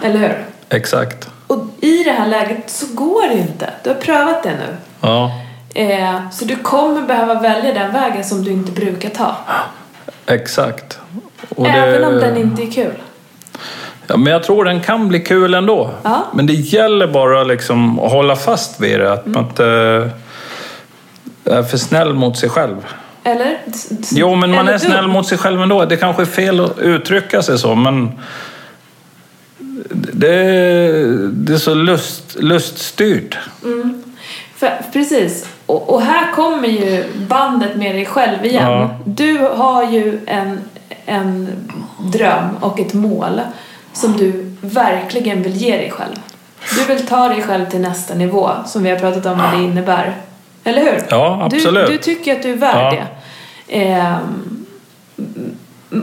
[0.02, 0.46] Eller hur?
[0.70, 1.30] Exakt.
[1.48, 3.70] Och i det här läget så går det ju inte.
[3.84, 4.76] Du har prövat det nu.
[5.02, 5.32] Ja.
[5.76, 9.36] Ehm, så du kommer behöva välja den vägen som du inte brukar ta.
[10.26, 11.00] Exakt.
[11.56, 12.94] Och Även det- om den inte är kul.
[14.08, 15.90] Ja, men jag tror den kan bli kul ändå.
[16.04, 16.26] Ja.
[16.34, 19.14] Men det gäller bara liksom att hålla fast vid det.
[19.14, 19.66] Att man inte
[21.46, 22.88] är för snäll mot sig själv.
[23.24, 23.58] Eller?
[24.12, 25.86] Jo, men man Eller är snäll mot sig själv ändå.
[25.86, 28.12] Det kanske är fel att uttrycka sig så, men
[30.14, 33.38] det är, det är så lust, luststyrt.
[34.56, 35.46] För, precis.
[35.66, 38.72] Och och, och här kommer ju bandet med dig själv igen.
[38.72, 38.90] Ja.
[39.06, 40.60] Du har ju en,
[41.06, 41.48] en
[42.14, 43.42] dröm och ett mål
[43.94, 46.16] som du verkligen vill ge dig själv.
[46.78, 49.64] Du vill ta dig själv till nästa nivå som vi har pratat om vad det
[49.64, 50.16] innebär.
[50.64, 51.04] Eller hur?
[51.10, 51.88] Ja, absolut.
[51.88, 53.04] Du, du tycker att du är värd Ja.
[53.68, 53.76] det.
[53.76, 54.66] Ehm,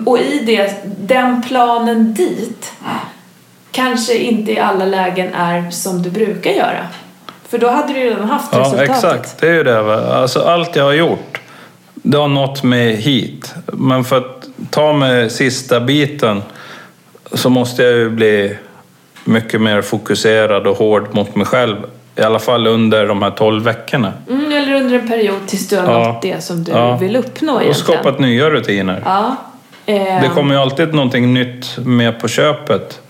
[0.07, 2.73] och i det, den planen dit
[3.71, 6.87] kanske inte i alla lägen är som du brukar göra.
[7.49, 8.91] För då hade du redan haft Ja, resultatet.
[8.91, 9.41] exakt.
[9.41, 10.15] Det är ju det.
[10.17, 11.41] Alltså, allt jag har gjort,
[11.95, 13.55] det har nått mig hit.
[13.73, 16.43] Men för att ta mig sista biten
[17.33, 18.57] så måste jag ju bli
[19.25, 21.77] mycket mer fokuserad och hård mot mig själv.
[22.17, 24.13] I alla fall under de här 12 veckorna.
[24.31, 26.13] Mm, eller under en period tills du har Ja.
[26.13, 26.97] nått det som du Ja.
[26.97, 27.97] vill uppnå Och egentligen.
[27.97, 29.03] skapat nya rutiner.
[29.05, 29.37] Ja.
[29.87, 33.01] Ehm, Det kommer ju alltid någonting nytt med på köpet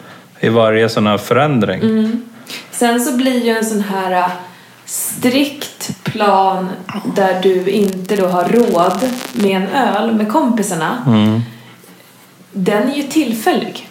[0.41, 1.81] i varje sån här förändring.
[1.81, 2.23] Mm.
[2.71, 4.27] Sen så blir ju en sån här äh,
[4.85, 6.69] strikt plan
[7.17, 9.01] där du inte då har råd
[9.33, 11.03] med en öl med kompisarna.
[11.07, 11.41] Mm.
[12.53, 13.87] Den är ju tillfällig.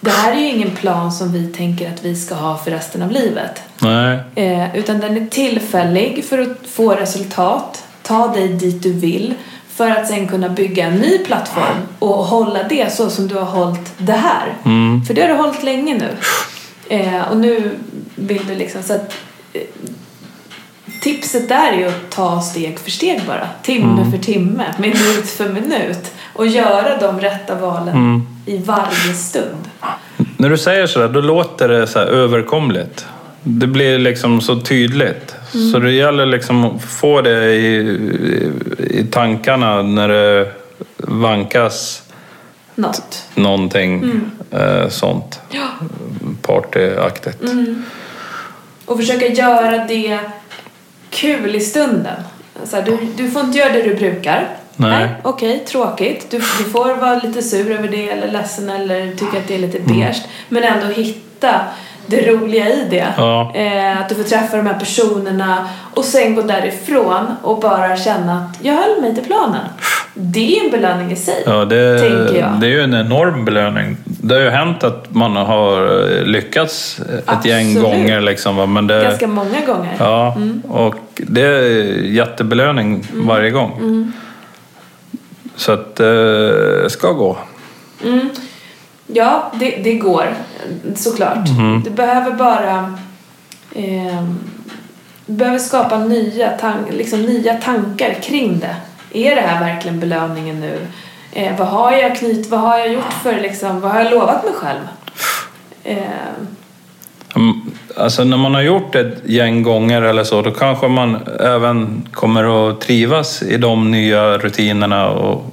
[0.00, 3.02] Det här är ju ingen plan som vi tänker att vi ska ha för resten
[3.02, 3.62] av livet.
[3.78, 9.34] Nej, Eh, utan den är tillfällig för att få resultat, ta dig dit du vill
[9.68, 13.44] för att sen kunna bygga en ny plattform och hålla det så som du har
[13.44, 14.54] hållit det här.
[14.64, 15.04] Mm.
[15.04, 16.16] För det har du hållit länge nu.
[16.96, 17.78] Eh, och nu
[18.14, 19.14] vill du liksom så att
[19.52, 19.60] eh,
[21.00, 23.48] Tipset där är ju att ta steg för steg bara.
[23.62, 24.12] Timme Mm.
[24.12, 26.12] för timme, minut för minut.
[26.32, 28.26] Och göra de rätta valen Mm.
[28.46, 29.68] i varje stund.
[30.36, 33.06] När du säger sådär, då låter det så överkomligt.
[33.42, 35.34] Det blir liksom så tydligt.
[35.72, 37.76] Så det gäller liksom att få det i,
[38.78, 40.52] i, tankarna när det
[40.98, 42.02] vankas
[42.74, 43.24] Något.
[43.34, 45.40] någonting eh, sånt.
[45.50, 45.66] Ja.
[46.42, 47.42] Partyaktigt.
[48.84, 50.18] Och försöka göra det
[51.10, 52.16] kul i stunden.
[52.64, 54.48] Så här, du, du får inte göra det du brukar.
[54.76, 55.08] Nej.
[55.22, 56.30] Okej, tråkigt.
[56.30, 59.58] Du, du får vara lite sur över det eller ledsen eller tycka att det är
[59.58, 59.98] lite Mm.
[60.00, 60.22] beige.
[60.48, 61.50] Men ändå hitta
[62.06, 63.06] det roliga i det.
[63.16, 63.52] Ja.
[63.54, 68.36] Eh, att du får träffa de här personerna och sen gå därifrån och bara känna
[68.36, 69.60] att jag höll mig till planen.
[70.14, 71.42] Det är en belöning i sig.
[71.46, 72.60] Ja, det, Tänker jag.
[72.60, 73.96] det är ju en enorm belöning.
[74.22, 77.82] Det har ju hänt att man har eh, lyckats ett gäng Absolut.
[77.82, 78.20] gånger.
[78.20, 79.94] Liksom, men det, Ganska många gånger.
[79.98, 80.36] Ja,
[80.68, 83.26] och det är jättebelöning Mm.
[83.26, 84.12] varje gång.
[85.56, 87.36] Så att det ska gå.
[88.04, 88.28] Mm.
[89.06, 90.34] Ja, det, det går
[90.96, 91.48] såklart.
[91.48, 91.82] Mhm.
[91.84, 92.94] Du behöver bara
[93.74, 94.24] eh,
[95.26, 98.76] du behöver skapa nya, tan- liksom nya tankar kring det.
[99.28, 100.78] Är det här verkligen belöningen nu?
[101.32, 104.44] Eh, vad har jag knyt, vad har jag gjort för liksom, vad har jag lovat
[104.44, 104.80] mig själv?
[105.84, 105.96] Eh,
[107.36, 107.60] Mm,
[107.96, 112.08] Alltså när man har gjort det ett gäng gånger eller så, då kanske man även
[112.12, 115.44] kommer att trivas i de nya rutinerna och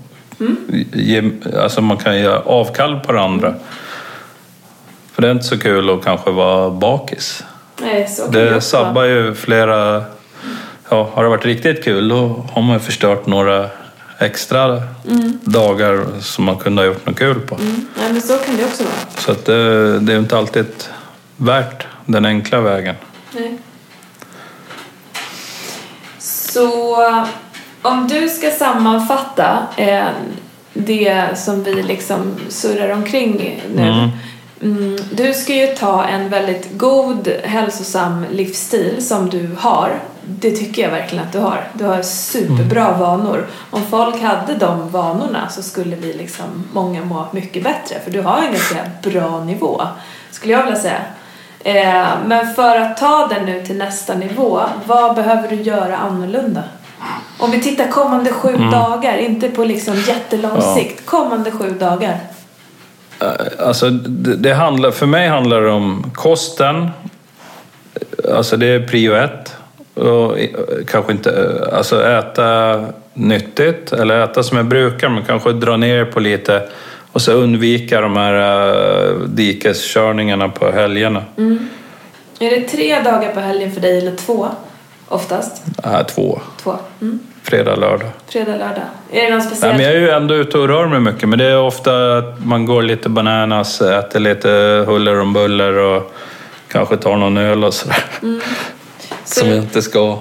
[0.93, 3.53] ge, alltså man kan göra avkall på det andra.
[5.13, 7.43] För det är inte så kul att kanske vara bakis.
[7.81, 10.03] nej, det sabbar ju flera...
[10.89, 13.69] Ja, har det varit riktigt kul då har man ju förstört några
[14.19, 14.84] extra
[15.41, 17.56] dagar som man kunde ha gjort något kul på.
[17.56, 17.88] Mm.
[17.95, 18.95] Nej, men så kan det också vara.
[19.17, 20.65] Så att det, det är inte alltid
[21.38, 22.95] värt den enkla vägen.
[23.32, 23.58] Nej.
[26.19, 26.95] Så
[27.82, 30.08] om du ska sammanfatta eh,
[30.73, 33.82] det som vi liksom surrar omkring nu.
[33.82, 34.10] Mm.
[34.62, 39.99] Mm, du ska ju ta en väldigt god hälsosam livsstil som du har.
[40.29, 41.67] Det tycker jag verkligen att du har.
[41.73, 43.47] Du har superbra vanor.
[43.71, 47.95] Om folk hade de vanorna så skulle vi liksom många må mycket bättre.
[48.03, 49.81] För du har en ganska bra nivå,
[50.31, 51.01] skulle jag vilja säga.
[51.63, 56.63] Eh, men för att ta den nu till nästa nivå, vad behöver du göra annorlunda?
[57.39, 60.75] Om vi tittar kommande sju dagar, inte på liksom jättelång Ja.
[60.75, 61.05] sikt.
[61.05, 62.17] Kommande sju dagar.
[63.21, 66.89] Eh, Alltså, det, det handlar, för mig handlar det om kosten.
[68.35, 69.56] Alltså det är prio ett.
[69.97, 70.49] Och eh,
[70.88, 72.83] kanske inte eh, alltså äta
[73.13, 76.69] nyttigt eller äta som jag brukar men kanske dra ner på lite
[77.12, 78.33] och så undvika de här
[79.13, 81.23] uh, dikeskörningarna på helgerna.
[82.39, 84.48] Är det tre dagar på helgen för dig eller två?
[85.08, 85.63] Oftast?
[85.83, 86.41] Äh, två.
[86.63, 86.75] Två.
[87.02, 87.19] Mm.
[87.43, 88.10] Fredag, lördag.
[88.27, 88.83] Fredag, lördag.
[89.12, 89.75] Är det någon Nej, speciell?
[89.75, 92.45] men jag är ju ändå ute och rör mig mycket men det är ofta att
[92.45, 94.50] man går lite bananas, äter lite
[94.87, 96.13] huller om buller och
[96.71, 98.04] kanske tar någon öl och sådär.
[98.21, 98.77] Så
[99.28, 100.17] Som det- jag inte ska.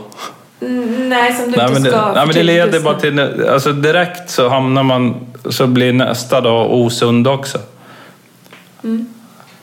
[0.60, 2.12] Mm, nej, som du Nej, inte men det, ska.
[2.12, 3.20] nej, men det leder bara till...
[3.48, 5.14] Alltså direkt så hamnar man...
[5.50, 7.58] Så blir nästa dag osund också.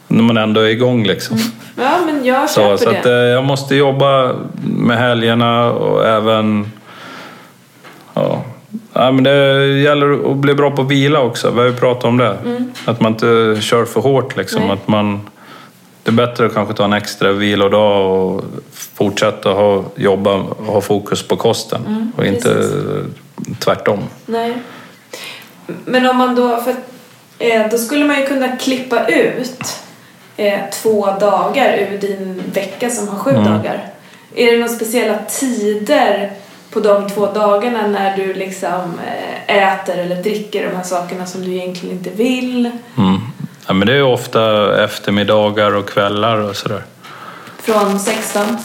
[0.08, 1.38] När man ändå är igång liksom.
[1.76, 3.00] Ja, men jag Så, köper så det.
[3.00, 4.36] att, eh, jag måste jobba
[4.78, 6.72] med helgerna och även
[8.14, 8.44] Ja.
[8.94, 11.52] ja, men det gäller att bli bra på att vila också.
[11.52, 12.38] Vi har ju pratat om det.
[12.86, 14.62] Att man inte kör för hårt liksom.
[14.62, 14.72] Nej.
[14.72, 15.22] Att man,
[16.04, 18.43] det är bättre att kanske ta en extra vilodag och
[18.93, 22.12] fortsätta ha, jobba och ha fokus på kosten.
[22.18, 22.74] och inte precis.
[23.60, 23.99] tvärtom.
[24.26, 24.54] Nej.
[25.86, 26.76] Men om man då, för,
[27.39, 29.80] eh, då skulle man ju kunna klippa ut
[30.38, 33.43] eh, två dagar ur din vecka som har sju Mm.
[33.43, 33.88] dagar.
[34.36, 36.32] Är det några speciella tider
[36.72, 38.99] på de två dagarna när du liksom
[39.47, 42.72] eh, äter eller dricker de här sakerna som du egentligen inte vill?
[42.97, 43.12] Mm.
[43.68, 46.84] Ja, men det är ofta eftermiddagar och kvällar och sådär.
[47.61, 48.57] Från 16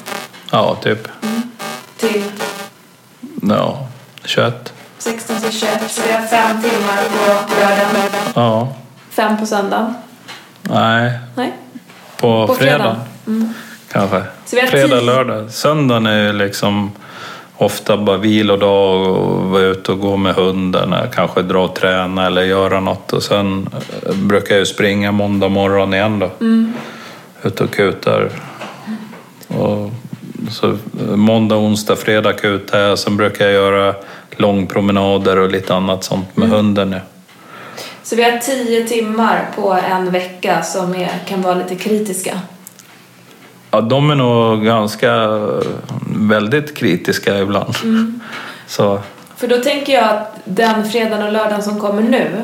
[0.50, 1.08] Ja, typ.
[1.96, 2.22] till
[3.42, 3.86] Ja,
[4.24, 4.72] 21.
[4.98, 5.90] 16 till 21.
[5.90, 8.74] Så vi har fem timmar på lördagen, Ja.
[9.10, 9.94] fem på söndagen.
[10.62, 11.52] Nej, Nej,
[12.20, 12.76] på, på fredag.
[12.78, 12.96] fredagen.
[13.26, 13.54] Mm.
[13.92, 14.22] Kanske.
[14.70, 15.50] Fredag, lördag.
[15.50, 16.92] Söndagen är ju liksom
[17.58, 20.94] ofta bara vilodag och vara ute och gå med hunden.
[21.14, 23.12] Kanske dra och träna eller göra något.
[23.12, 23.68] Och sen
[24.06, 26.30] eh, brukar jag ju springa måndag morgon igen då.
[26.40, 26.72] Mm.
[27.42, 28.30] Ute och kutar.
[29.48, 29.90] Och
[30.50, 32.98] så eh, måndag, onsdag, fredag kutar jag.
[32.98, 33.94] Sen brukar jag göra
[34.36, 36.56] långpromenader och lite annat sånt med Mm.
[36.56, 36.92] hunden.
[36.92, 36.98] Ja.
[38.02, 42.40] Så vi har tio timmar på en vecka som är, kan vara lite kritiska.
[43.70, 45.28] Ja, de är nog ganska
[46.16, 47.74] väldigt kritiska ibland.
[47.82, 48.20] Mm.
[48.66, 49.00] Så
[49.36, 52.42] För då tänker jag att den fredagen och lördagen som kommer nu,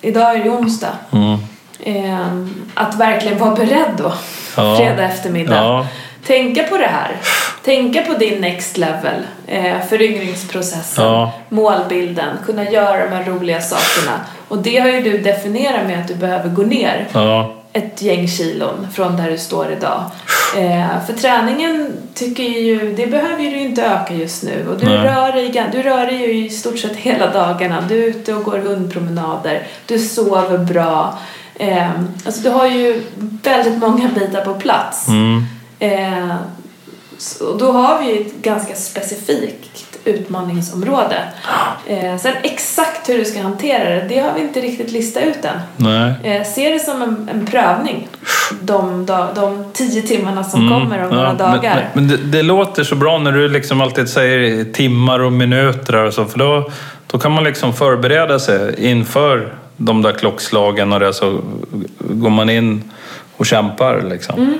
[0.00, 1.38] idag är det onsdag, mm.
[1.80, 2.26] eh,
[2.74, 4.12] att verkligen vara beredd då,
[4.56, 4.76] Ja.
[4.76, 5.54] fredag eftermiddag.
[5.54, 5.86] Ja.
[6.26, 7.16] Tänka på det här.
[7.64, 11.32] Tänka på din next level, eh, föryngringsprocessen, Ja.
[11.48, 14.20] målbilden, kunna göra de här roliga sakerna.
[14.48, 18.28] Och det har ju du definierat med att du behöver gå ner Ja, ett gäng
[18.28, 20.04] kilon från där du står idag.
[20.56, 24.66] Eh, för träningen tycker ju, det behöver ju du inte öka just nu.
[24.68, 24.98] Och du Nej.
[24.98, 27.84] rör, dig, du rör dig ju i stort sett hela dagarna.
[27.88, 29.66] Du är ute och går hundpromenader.
[29.86, 31.18] Du sover bra.
[31.54, 31.90] Eh,
[32.24, 33.02] alltså du har ju
[33.42, 35.08] väldigt många bitar på plats.
[35.08, 35.44] mm.
[35.78, 36.36] Eh,
[37.18, 41.16] så då har vi ju ett ganska specifikt utmaningsområde.
[41.88, 45.44] Eh, sen exakt hur du ska hantera det, det har vi inte riktigt listat ut
[45.44, 45.58] än.
[45.76, 46.14] nej.
[46.22, 48.08] Eh, se det som en, en prövning.
[48.60, 50.72] De, de tio timmarna som Mm.
[50.80, 51.88] kommer om Ja, några dagar.
[51.94, 55.94] Men, men det, det låter så bra när du liksom alltid säger timmar och minuter
[55.96, 56.70] och så, för då,
[57.06, 61.40] då kan man liksom förbereda sig inför de där klockslagen och det så
[61.98, 62.90] går man in
[63.36, 64.38] och kämpar liksom.
[64.40, 64.58] Mm.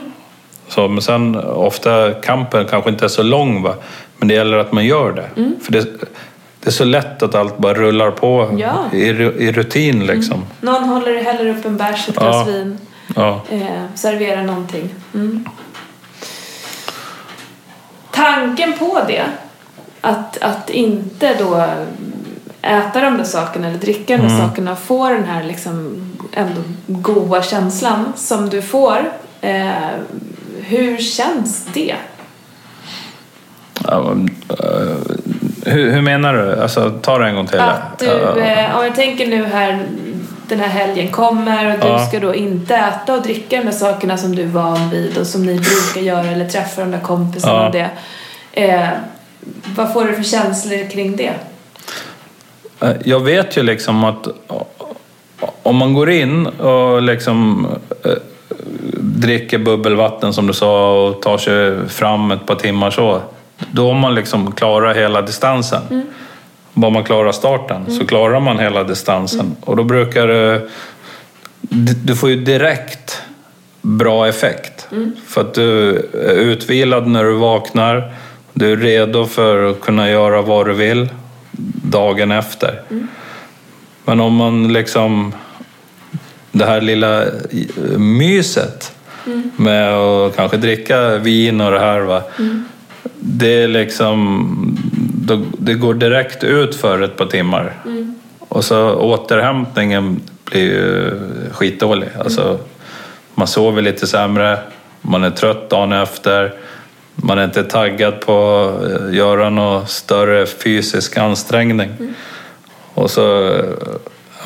[0.69, 3.75] Så, men sen ofta kampen kanske inte är så lång va,
[4.19, 5.41] men det gäller att man gör det.
[5.41, 5.55] Mm.
[5.63, 5.81] För det,
[6.61, 8.85] det är så lätt att allt bara rullar på Ja.
[8.93, 10.45] i, i rutin liksom.
[10.61, 12.23] Någon håller, häller upp en bärs, ett Ja.
[12.23, 12.79] glas vin,
[13.17, 13.41] Ja.
[13.51, 14.89] eh, serverar någonting.
[15.15, 15.45] Mm.
[18.11, 19.25] Tanken på det,
[20.01, 21.65] att, att inte då
[22.63, 24.49] äta de där sakerna eller dricka de där Mm.
[24.49, 26.03] sakerna och få den här liksom
[26.33, 29.13] ändå goda känslan som du får.
[29.41, 29.71] Eh,
[30.63, 31.95] hur känns det?
[33.89, 34.97] Eh,
[35.65, 36.63] hur, hur menar du?
[36.63, 37.61] Alltså, ta det en gång till.
[37.61, 38.37] Att du, Ja.
[38.39, 39.87] eh, om jag tänker nu här,
[40.49, 42.07] den här helgen kommer och du Ja.
[42.07, 45.27] ska då inte äta och dricka de där sakerna som du är van vid och
[45.27, 47.67] som ni brukar göra eller träffa de där kompisarna Ja.
[47.67, 47.91] och det.
[48.53, 48.89] Eh,
[49.77, 51.33] vad får du för känslor kring det?
[52.81, 54.29] Eh, Jag vet ju liksom att
[55.63, 57.67] om man går in och liksom
[58.05, 58.11] eh,
[59.01, 63.21] dricker bubbelvatten som du sa och tar sig fram ett par timmar så,
[63.59, 66.03] då har man liksom klarat hela distansen.
[66.75, 69.57] Bara man klarar starten så klarar man hela distansen.
[69.61, 70.27] Och då brukar.
[71.61, 73.23] Du du får ju direkt
[73.83, 74.89] bra effekt.
[75.27, 78.13] För att du är utvilad när du vaknar.
[78.53, 81.09] Du är redo för att kunna göra vad du vill
[81.83, 82.83] dagen efter.
[84.05, 85.33] Men om man liksom...
[86.53, 87.25] Det här lilla
[87.99, 88.93] myset
[89.57, 92.01] med att kanske dricka vin och det här.
[92.01, 92.23] Va?
[93.15, 94.79] Det är liksom...
[95.59, 97.73] Det går direkt ut för ett par timmar.
[98.39, 101.11] Och så återhämtningen blir ju
[101.53, 102.09] skitdålig.
[102.19, 102.59] Alltså,
[103.35, 104.59] man sover lite sämre,
[105.01, 106.55] man är trött dagen efter.
[107.15, 108.69] Man är inte taggad på
[109.09, 111.91] att göra någon större fysisk ansträngning.
[112.95, 113.65] Och så är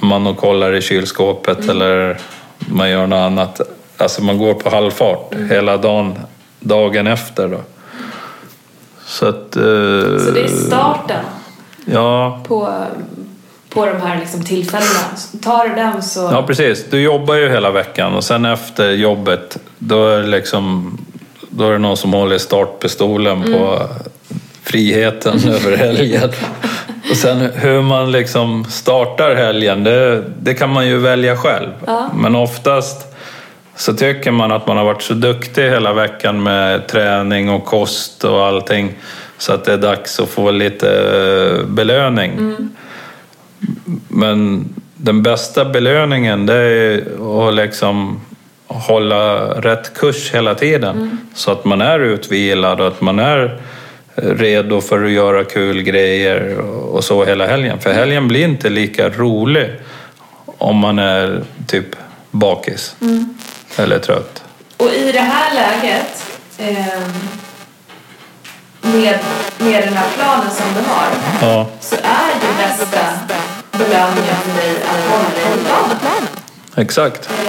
[0.01, 2.19] man och kollar i kylskåpet eller
[2.59, 3.61] man gör något annat.
[3.97, 6.19] Alltså man går på halvfart hela dagen,
[6.61, 7.49] dagen efter.
[7.49, 7.61] Då.
[9.11, 9.57] Så att...
[9.57, 11.25] eh, Så det är starten
[11.85, 12.69] Ja, på,
[13.69, 15.01] på de här liksom tillfällena.
[15.43, 16.21] Tar du den så...
[16.33, 16.85] Ja, precis.
[16.91, 20.99] Du jobbar ju hela veckan och sen efter jobbet då är det, liksom,
[21.51, 23.83] då är det någon som håller startpistolen på
[24.63, 26.31] friheten över helgen.
[27.11, 31.69] Och sen hur man liksom startar helgen, det, det kan man ju välja själv.
[31.87, 32.11] Ja.
[32.15, 33.10] Men oftast
[33.81, 38.25] så tycker man att man har varit så duktig hela veckan med träning och kost
[38.25, 38.93] och allting
[39.39, 42.33] så att det är dags att få lite eh, belöning.
[42.33, 42.71] Mm.
[44.09, 48.21] Men den bästa belöningen det är att liksom
[48.67, 51.19] hålla rätt kurs hela tiden Mm.
[51.35, 53.61] så att man är utvilad och att man är
[54.15, 56.59] redo för att göra kul grejer
[56.95, 57.79] och så hela helgen.
[57.79, 59.71] För helgen blir inte lika rolig
[60.59, 61.97] om man är typ
[62.31, 63.35] bakis Mm.
[63.77, 64.45] Eller trött.
[64.77, 66.25] Och i det här läget,
[66.59, 67.13] ehm,
[68.83, 69.19] med,
[69.59, 71.07] med den här planen som du har,
[71.51, 73.01] Ja, så är ju bästa
[73.73, 76.27] belöningen för dig att hålla dig i planen.
[76.77, 77.27] exakt.
[77.27, 77.45] För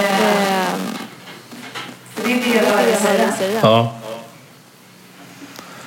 [2.28, 3.58] det är det jag började säga.
[3.62, 3.92] Ja,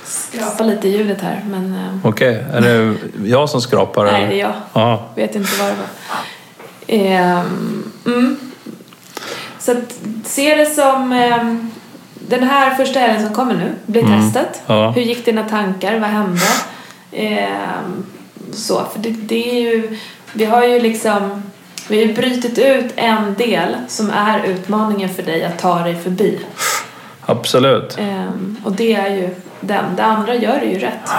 [0.06, 2.46] Skrapa lite i ljudet här, men ehm, okej.
[2.54, 2.96] Är det
[3.30, 4.06] jag som skrapar?
[4.06, 4.54] nej, det är jag.
[4.74, 5.88] Ja, Vet inte vad det var.
[6.88, 8.45] Ehm, mm.
[9.66, 11.72] Så att, se det som ehm,
[12.14, 14.62] den här första helgen som kommer nu blir testet.
[14.68, 14.92] ja.
[14.92, 16.00] Hur gick dina tankar?
[16.00, 16.42] Vad hände?
[17.12, 18.06] Ehm,
[18.54, 19.98] så, för det, det är ju,
[20.34, 21.44] vi har ju liksom
[21.88, 25.96] vi har ju brutit ut en del som är utmaningen för dig att ta dig
[25.96, 26.40] förbi.
[27.26, 27.98] absolut.
[28.00, 29.30] Ehm, och det är ju
[29.62, 29.96] den.
[29.96, 31.10] Det andra gör det ju rätt.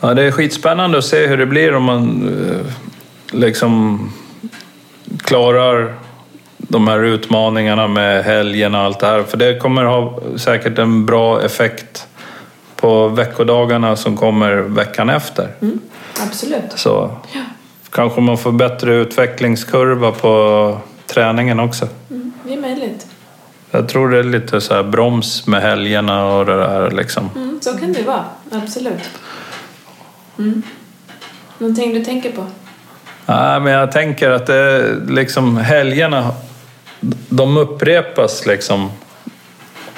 [0.00, 2.72] Ja, det är skitspännande att se hur det blir om man eh,
[3.38, 4.00] liksom
[5.24, 5.94] klarar
[6.58, 9.22] de här utmaningarna med helgen och allt det här.
[9.22, 12.06] För det kommer ha säkert en bra effekt
[12.76, 15.48] på veckodagarna som kommer veckan efter.
[15.60, 15.80] Mm,
[16.26, 16.72] absolut.
[16.74, 17.10] Så
[17.90, 21.88] kanske man får bättre utvecklingskurva på träningen också.
[22.10, 23.06] Mm, det är möjligt.
[23.70, 27.30] Jag tror det är lite så broms med helgerna och det där liksom.
[27.36, 29.10] Mm, så kan det vara, absolut.
[30.38, 30.62] Mm.
[31.58, 32.46] Någonting du tänker på?
[33.26, 36.32] Nej, men jag tänker att det är liksom helgerna,
[37.28, 38.90] de upprepas liksom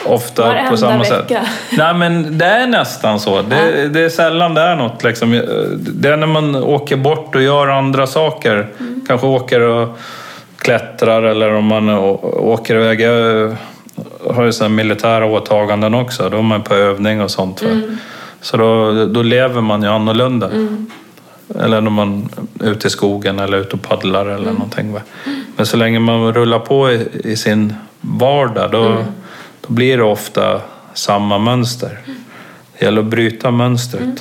[0.05, 1.16] ofta Varenda på samma vecka.
[1.28, 1.48] sätt.
[1.78, 3.42] Nej, men det är nästan så.
[3.42, 5.30] Det, det är sällan det är något liksom.
[5.78, 8.68] Det är när man åker bort och gör andra saker.
[8.80, 9.01] Mm.
[9.07, 9.98] Kanske åker och
[10.57, 13.01] klättrar eller om man åker iväg.
[13.01, 13.57] Jag
[14.34, 16.28] har ju sådana militära åtaganden också.
[16.28, 17.62] Då är man på övning och sånt.
[17.62, 17.98] Mm.
[18.40, 20.51] Så då, då lever man ju annorlunda.
[21.61, 22.28] Eller när man
[22.64, 24.55] är ute i skogen eller ute och paddlar eller Mm.
[24.55, 24.92] någonting.
[24.92, 25.01] Va?
[25.61, 29.02] Men så länge man rullar på i, i sin vardag då, Mm.
[29.61, 30.61] då blir det ofta
[30.94, 31.98] samma mönster.
[32.78, 34.02] Det gäller att bryta mönstret.
[34.02, 34.16] Mm.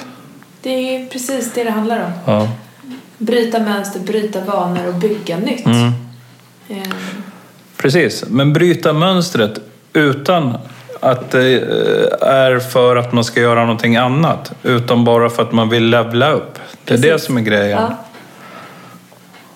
[0.61, 2.11] Det är precis det det handlar om.
[2.33, 2.47] Ja.
[3.17, 5.65] Bryta mönster, bryta vanor och bygga nytt.
[5.65, 5.91] Mm.
[6.69, 6.91] Ehm,
[7.77, 9.59] Precis, men bryta mönstret
[9.93, 10.57] utan
[10.99, 14.51] att det eh, är för att man ska göra någonting annat.
[14.63, 16.59] Utan bara för att man vill levla upp.
[16.85, 17.25] Det är det Precis.
[17.27, 17.81] som är grejen.
[17.81, 17.97] ja.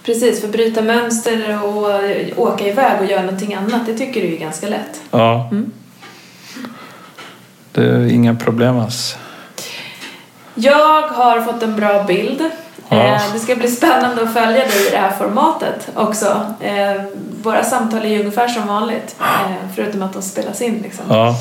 [0.06, 2.00] Precis, för bryta mönster och
[2.38, 5.02] åka iväg och göra någonting annat, det tycker du är ganska lätt.
[5.12, 5.50] Ja.
[5.52, 5.72] Mm.
[7.72, 9.16] Det är inga problem alls.
[10.56, 12.44] Jag har fått en bra bild.
[12.90, 13.04] Ja.
[13.04, 16.46] Eh, Det ska bli spännande att följa dig i det här formatet också.
[16.62, 17.02] Eh,
[17.44, 20.80] Våra samtal är ju ungefär som vanligt, eh, förutom att de spelas in.
[20.84, 21.06] Liksom.
[21.10, 21.36] Ja.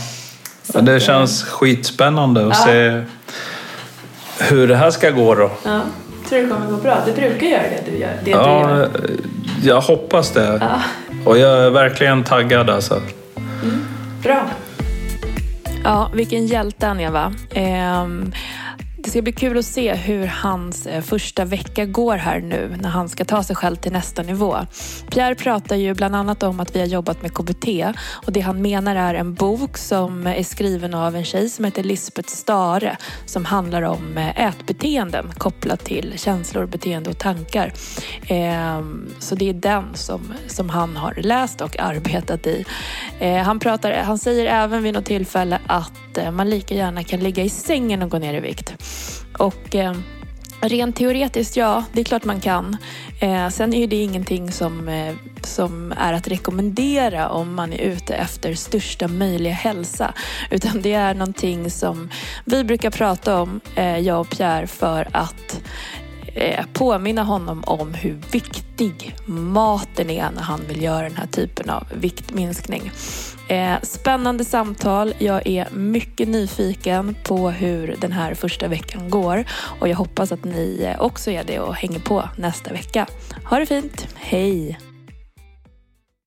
[0.62, 2.64] Så det känns skitspännande att Ja.
[2.64, 3.02] se
[4.38, 5.50] hur det här ska gå då.
[5.64, 5.80] Ja,
[6.33, 6.97] tror det kommer gå bra.
[7.07, 8.09] Det brukar göra det du gör.
[8.24, 8.89] Det du Ja, gör.
[9.64, 10.59] jag hoppas det.
[10.61, 10.80] Ja,
[11.26, 13.01] Och jag är verkligen taggad alltså.
[14.22, 14.47] bra.
[15.85, 17.33] Ja, vilken hjälte han är va?
[17.55, 18.33] Ehm,
[19.05, 22.88] det ska bli kul att se hur hans eh, första vecka går här nu när
[22.88, 24.57] han ska ta sig själv till nästa nivå.
[25.11, 27.66] Pierre pratar ju bland annat om att vi har jobbat med KBT
[28.26, 31.82] och det han menar är en bok som är skriven av en tjej som heter
[31.82, 32.96] Lisbeth Stare
[33.26, 37.72] som handlar om eh, ätbeteenden kopplat till känslor, beteende och tankar.
[38.26, 42.64] Ehm, så det är den som, som han har läst och arbetat i.
[43.18, 45.92] Eh, han, pratar, han säger även vid något tillfälle att
[46.32, 48.74] man lika gärna kan ligga i sängen och gå ner i vikt.
[49.38, 49.95] Och eh,
[50.61, 52.76] rent teoretiskt, ja, det är klart man kan.
[53.20, 57.78] Eh, sen är ju det ingenting som, eh, som är att rekommendera om man är
[57.78, 60.14] ute efter största möjliga hälsa.
[60.51, 62.11] Utan det är någonting som
[62.45, 65.61] vi brukar prata om, eh, jag och Pierre, för att
[66.34, 71.70] eh, påminna honom om hur viktig maten är när han vill göra den här typen
[71.70, 72.93] av viktminskning.
[73.53, 75.14] Eh, spännande samtal.
[75.18, 79.44] Jag är mycket nyfiken på hur den här första veckan går
[79.80, 83.07] och jag hoppas att ni eh, också är det och hänger på nästa vecka.
[83.44, 84.09] Ha det fint.
[84.14, 84.91] Hej!